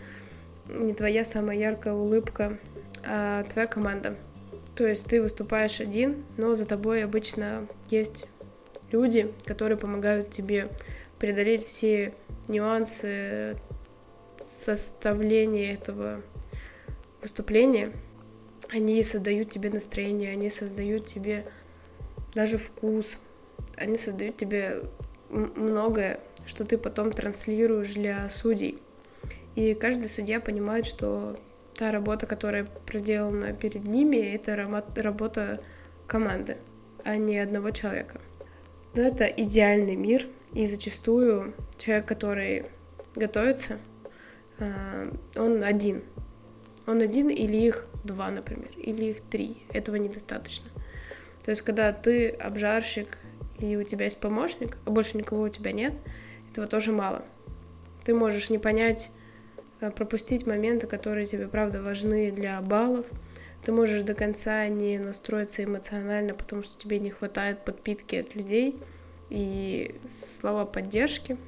не 0.72 0.94
твоя 0.94 1.24
самая 1.24 1.58
яркая 1.58 1.94
улыбка, 1.94 2.58
а 3.04 3.44
твоя 3.44 3.66
команда. 3.66 4.16
То 4.74 4.86
есть 4.86 5.06
ты 5.06 5.20
выступаешь 5.20 5.80
один, 5.80 6.24
но 6.36 6.54
за 6.54 6.64
тобой 6.64 7.04
обычно 7.04 7.66
есть 7.88 8.26
люди, 8.90 9.32
которые 9.44 9.76
помогают 9.76 10.30
тебе 10.30 10.68
преодолеть 11.18 11.64
все 11.64 12.14
нюансы 12.48 13.58
составления 14.38 15.74
этого 15.74 16.22
выступления. 17.20 17.92
Они 18.70 19.02
создают 19.02 19.50
тебе 19.50 19.70
настроение, 19.70 20.32
они 20.32 20.48
создают 20.48 21.04
тебе 21.06 21.44
даже 22.34 22.56
вкус, 22.56 23.18
они 23.76 23.96
создают 23.98 24.36
тебе 24.36 24.82
многое, 25.28 26.20
что 26.46 26.64
ты 26.64 26.78
потом 26.78 27.12
транслируешь 27.12 27.94
для 27.94 28.28
судей. 28.28 28.78
И 29.54 29.74
каждый 29.74 30.08
судья 30.08 30.40
понимает, 30.40 30.86
что 30.86 31.36
та 31.74 31.90
работа, 31.90 32.26
которая 32.26 32.64
проделана 32.64 33.52
перед 33.52 33.84
ними, 33.84 34.16
это 34.16 34.56
работа 34.56 35.60
команды, 36.06 36.58
а 37.04 37.16
не 37.16 37.38
одного 37.38 37.70
человека. 37.70 38.20
Но 38.94 39.02
это 39.02 39.24
идеальный 39.24 39.96
мир, 39.96 40.26
и 40.52 40.66
зачастую 40.66 41.54
человек, 41.78 42.06
который 42.06 42.66
готовится, 43.14 43.78
а, 44.58 45.12
он 45.36 45.62
один. 45.62 46.02
Он 46.86 47.00
один 47.00 47.28
или 47.28 47.56
их 47.56 47.86
два, 48.04 48.30
например, 48.30 48.70
или 48.76 49.06
их 49.06 49.20
три. 49.20 49.62
Этого 49.72 49.96
недостаточно. 49.96 50.68
То 51.44 51.50
есть, 51.50 51.62
когда 51.62 51.92
ты 51.92 52.28
обжарщик, 52.28 53.16
и 53.58 53.76
у 53.76 53.82
тебя 53.82 54.04
есть 54.04 54.20
помощник, 54.20 54.78
а 54.84 54.90
больше 54.90 55.16
никого 55.16 55.42
у 55.42 55.48
тебя 55.48 55.72
нет, 55.72 55.94
этого 56.50 56.66
тоже 56.66 56.92
мало. 56.92 57.24
Ты 58.04 58.14
можешь 58.14 58.50
не 58.50 58.58
понять 58.58 59.10
пропустить 59.88 60.46
моменты, 60.46 60.86
которые 60.86 61.24
тебе, 61.26 61.48
правда, 61.48 61.82
важны 61.82 62.30
для 62.30 62.60
баллов. 62.60 63.06
Ты 63.64 63.72
можешь 63.72 64.02
до 64.02 64.14
конца 64.14 64.68
не 64.68 64.98
настроиться 64.98 65.64
эмоционально, 65.64 66.34
потому 66.34 66.62
что 66.62 66.78
тебе 66.78 66.98
не 66.98 67.10
хватает 67.10 67.64
подпитки 67.64 68.16
от 68.16 68.34
людей 68.34 68.78
и 69.30 69.94
слова 70.06 70.64
поддержки. 70.64 71.38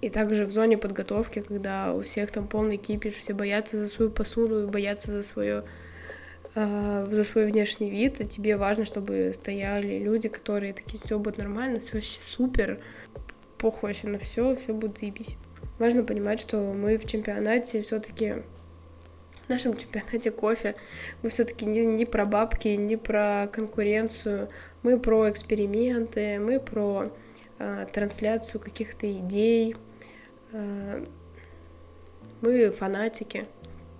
И 0.00 0.08
также 0.08 0.46
в 0.46 0.50
зоне 0.50 0.78
подготовки, 0.78 1.40
когда 1.40 1.92
у 1.92 2.00
всех 2.00 2.30
там 2.30 2.48
полный 2.48 2.78
кипиш, 2.78 3.14
все 3.14 3.34
боятся 3.34 3.78
за 3.78 3.88
свою 3.88 4.10
посуду, 4.10 4.66
боятся 4.66 5.10
за 5.10 5.22
свое 5.22 5.64
э, 6.54 7.08
за 7.10 7.24
свой 7.24 7.44
внешний 7.44 7.90
вид, 7.90 8.20
и 8.22 8.26
тебе 8.26 8.56
важно, 8.56 8.86
чтобы 8.86 9.32
стояли 9.34 9.98
люди, 9.98 10.30
которые 10.30 10.72
такие, 10.72 11.02
все 11.04 11.18
будет 11.18 11.36
нормально, 11.36 11.80
все 11.80 11.94
вообще 11.94 12.20
супер, 12.20 12.80
похуй 13.58 13.90
вообще 13.90 14.08
на 14.08 14.18
все, 14.18 14.56
все 14.56 14.72
будет 14.72 14.96
заебись 14.96 15.36
важно 15.80 16.04
понимать, 16.04 16.38
что 16.38 16.58
мы 16.58 16.96
в 16.98 17.06
чемпионате 17.06 17.80
все-таки 17.80 18.34
в 19.46 19.48
нашем 19.48 19.76
чемпионате 19.76 20.30
кофе. 20.30 20.76
Мы 21.22 21.30
все-таки 21.30 21.64
не, 21.64 21.84
не 21.84 22.04
про 22.04 22.24
бабки, 22.24 22.68
не 22.68 22.96
про 22.96 23.48
конкуренцию, 23.52 24.48
мы 24.84 25.00
про 25.00 25.28
эксперименты, 25.28 26.38
мы 26.38 26.60
про 26.60 27.10
э, 27.58 27.86
трансляцию 27.92 28.60
каких-то 28.60 29.10
идей, 29.10 29.74
э, 30.52 31.04
мы 32.42 32.70
фанатики. 32.70 33.46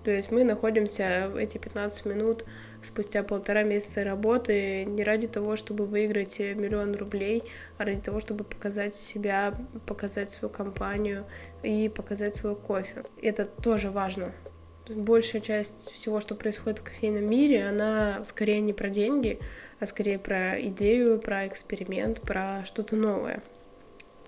То 0.03 0.11
есть 0.11 0.31
мы 0.31 0.43
находимся 0.43 1.29
в 1.31 1.35
эти 1.35 1.57
15 1.57 2.05
минут 2.05 2.45
спустя 2.81 3.21
полтора 3.23 3.63
месяца 3.63 4.03
работы 4.03 4.85
не 4.85 5.03
ради 5.03 5.27
того, 5.27 5.55
чтобы 5.55 5.85
выиграть 5.85 6.39
миллион 6.39 6.95
рублей, 6.95 7.43
а 7.77 7.85
ради 7.85 8.01
того, 8.01 8.19
чтобы 8.19 8.43
показать 8.43 8.95
себя, 8.95 9.53
показать 9.85 10.31
свою 10.31 10.51
компанию 10.51 11.25
и 11.61 11.89
показать 11.89 12.35
свой 12.35 12.55
кофе. 12.55 13.03
Это 13.21 13.45
тоже 13.45 13.91
важно. 13.91 14.33
Большая 14.89 15.41
часть 15.41 15.91
всего, 15.91 16.19
что 16.19 16.33
происходит 16.33 16.79
в 16.79 16.83
кофейном 16.83 17.29
мире, 17.29 17.67
она 17.67 18.25
скорее 18.25 18.59
не 18.61 18.73
про 18.73 18.89
деньги, 18.89 19.39
а 19.79 19.85
скорее 19.85 20.17
про 20.17 20.59
идею, 20.59 21.19
про 21.19 21.47
эксперимент, 21.47 22.21
про 22.21 22.63
что-то 22.65 22.95
новое. 22.95 23.43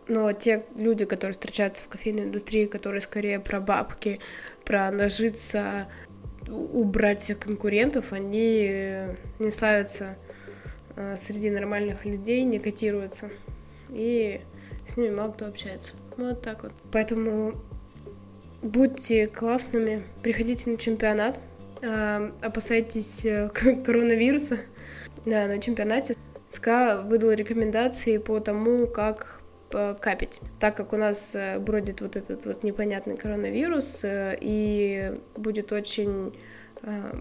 Но 0.08 0.32
те 0.34 0.66
люди, 0.76 1.06
которые 1.06 1.34
встречаются 1.34 1.84
в 1.84 1.88
кофейной 1.88 2.24
индустрии, 2.24 2.66
которые 2.66 3.02
скорее 3.02 3.40
про 3.40 3.60
бабки, 3.60 4.20
про 4.66 4.92
нажиться, 4.92 5.88
убрать 6.48 7.22
всех 7.22 7.40
конкурентов, 7.40 8.14
они 8.14 9.08
не 9.40 9.52
славятся 9.52 10.18
э, 10.96 11.16
среди 11.18 11.50
нормальных 11.50 12.06
людей, 12.06 12.44
не 12.44 12.60
котируются. 12.60 13.30
И 13.90 14.42
с 14.86 14.98
ними 14.98 15.14
мало 15.14 15.32
кто 15.32 15.48
общается. 15.48 15.94
Вот 16.18 16.42
так 16.42 16.64
вот. 16.64 16.74
Поэтому 16.92 17.56
будьте 18.62 19.28
классными, 19.28 20.04
приходите 20.22 20.70
на 20.70 20.78
чемпионат, 20.78 21.40
э, 21.82 22.32
опасайтесь 22.42 23.26
э, 23.26 23.50
коронавируса. 23.86 24.58
Да, 25.26 25.48
на 25.48 25.60
чемпионате 25.60 26.16
СКА 26.48 27.02
выдал 27.06 27.32
рекомендации 27.32 28.18
по 28.18 28.40
тому, 28.40 28.88
как 28.88 29.42
капить. 30.00 30.40
Так 30.60 30.78
как 30.78 30.94
у 30.94 30.98
нас 30.98 31.36
э, 31.36 31.60
бродит 31.60 32.02
вот 32.02 32.16
этот 32.16 32.46
вот 32.46 32.64
непонятный 32.64 33.18
коронавирус, 33.18 34.04
э, 34.04 34.38
и 34.40 35.20
будет 35.36 35.72
очень 35.72 36.38
э, 36.84 37.20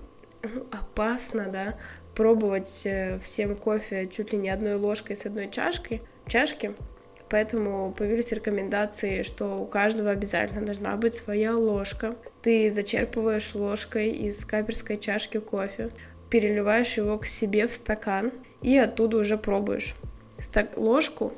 опасно, 0.71 1.49
да, 1.49 1.79
пробовать 2.15 2.87
всем 3.23 3.57
кофе 3.57 4.07
чуть 4.07 4.33
ли 4.33 4.39
не 4.39 4.51
одной 4.51 4.75
ложкой 4.75 5.17
с 5.17 5.25
одной 5.25 5.51
чашкой, 5.51 6.03
чашки, 6.27 6.75
поэтому 7.31 7.95
появились 7.97 8.33
рекомендации, 8.33 9.23
что 9.23 9.63
у 9.63 9.67
каждого 9.67 10.11
обязательно 10.11 10.67
должна 10.67 10.97
быть 10.97 11.15
своя 11.15 11.57
ложка. 11.57 12.17
Ты 12.43 12.71
зачерпываешь 12.71 13.55
ложкой 13.55 14.11
из 14.11 14.45
каперской 14.45 14.99
чашки 14.99 15.39
кофе, 15.39 15.91
переливаешь 16.29 16.97
его 16.99 17.17
к 17.19 17.27
себе 17.27 17.67
в 17.67 17.73
стакан 17.73 18.33
и 18.61 18.77
оттуда 18.77 19.17
уже 19.19 19.39
пробуешь. 19.39 19.95
Ложку 20.77 21.33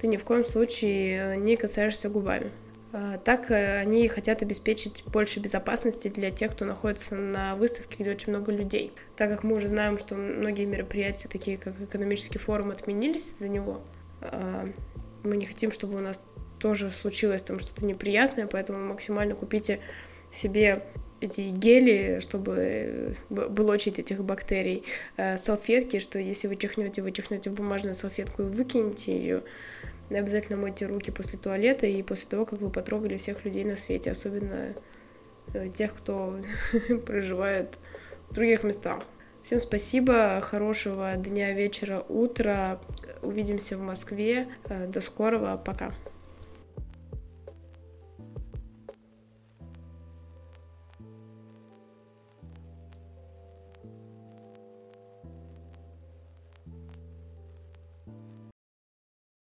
ты 0.00 0.06
ни 0.06 0.16
в 0.16 0.24
коем 0.24 0.44
случае 0.44 1.34
э, 1.34 1.36
не 1.36 1.56
касаешься 1.56 2.08
губами. 2.08 2.50
А, 2.92 3.18
так 3.18 3.50
э, 3.50 3.78
они 3.80 4.08
хотят 4.08 4.42
обеспечить 4.42 5.04
больше 5.06 5.40
безопасности 5.40 6.08
для 6.08 6.30
тех, 6.30 6.52
кто 6.52 6.64
находится 6.64 7.14
на 7.14 7.54
выставке, 7.54 8.02
где 8.02 8.10
очень 8.12 8.30
много 8.30 8.50
людей. 8.50 8.92
Так 9.16 9.30
как 9.30 9.44
мы 9.44 9.56
уже 9.56 9.68
знаем, 9.68 9.98
что 9.98 10.14
многие 10.14 10.64
мероприятия, 10.64 11.28
такие 11.28 11.58
как 11.58 11.78
экономический 11.80 12.38
форум, 12.38 12.70
отменились 12.70 13.34
из-за 13.34 13.48
него, 13.48 13.82
а, 14.22 14.66
мы 15.22 15.36
не 15.36 15.44
хотим, 15.44 15.70
чтобы 15.70 15.96
у 15.96 16.00
нас 16.00 16.22
тоже 16.58 16.90
случилось 16.90 17.42
там 17.42 17.58
что-то 17.58 17.84
неприятное, 17.84 18.46
поэтому 18.46 18.78
максимально 18.86 19.34
купите 19.34 19.80
себе 20.30 20.82
эти 21.20 21.42
гели, 21.42 22.18
чтобы 22.20 23.14
блочить 23.28 23.98
этих 23.98 24.24
бактерий, 24.24 24.84
э, 25.16 25.36
салфетки, 25.36 25.98
что 25.98 26.18
если 26.18 26.48
вы 26.48 26.56
чихнете, 26.56 27.02
вы 27.02 27.12
чихнете 27.12 27.50
в 27.50 27.54
бумажную 27.54 27.94
салфетку 27.94 28.42
и 28.42 28.46
выкинете 28.46 29.12
ее, 29.12 29.42
обязательно 30.18 30.58
мойте 30.58 30.86
руки 30.86 31.10
после 31.10 31.38
туалета 31.38 31.86
и 31.86 32.02
после 32.02 32.28
того, 32.28 32.44
как 32.44 32.60
вы 32.60 32.70
потрогали 32.70 33.16
всех 33.16 33.44
людей 33.44 33.64
на 33.64 33.76
свете, 33.76 34.10
особенно 34.10 34.74
э, 35.54 35.68
тех, 35.68 35.94
кто 35.94 36.40
проживает 37.06 37.78
в 38.28 38.34
других 38.34 38.64
местах. 38.64 39.04
Всем 39.42 39.60
спасибо, 39.60 40.40
хорошего 40.42 41.14
дня, 41.16 41.52
вечера, 41.52 42.04
утра. 42.08 42.80
Увидимся 43.22 43.76
в 43.76 43.80
Москве. 43.80 44.48
Э, 44.64 44.86
до 44.86 45.00
скорого, 45.00 45.56
пока. 45.56 45.92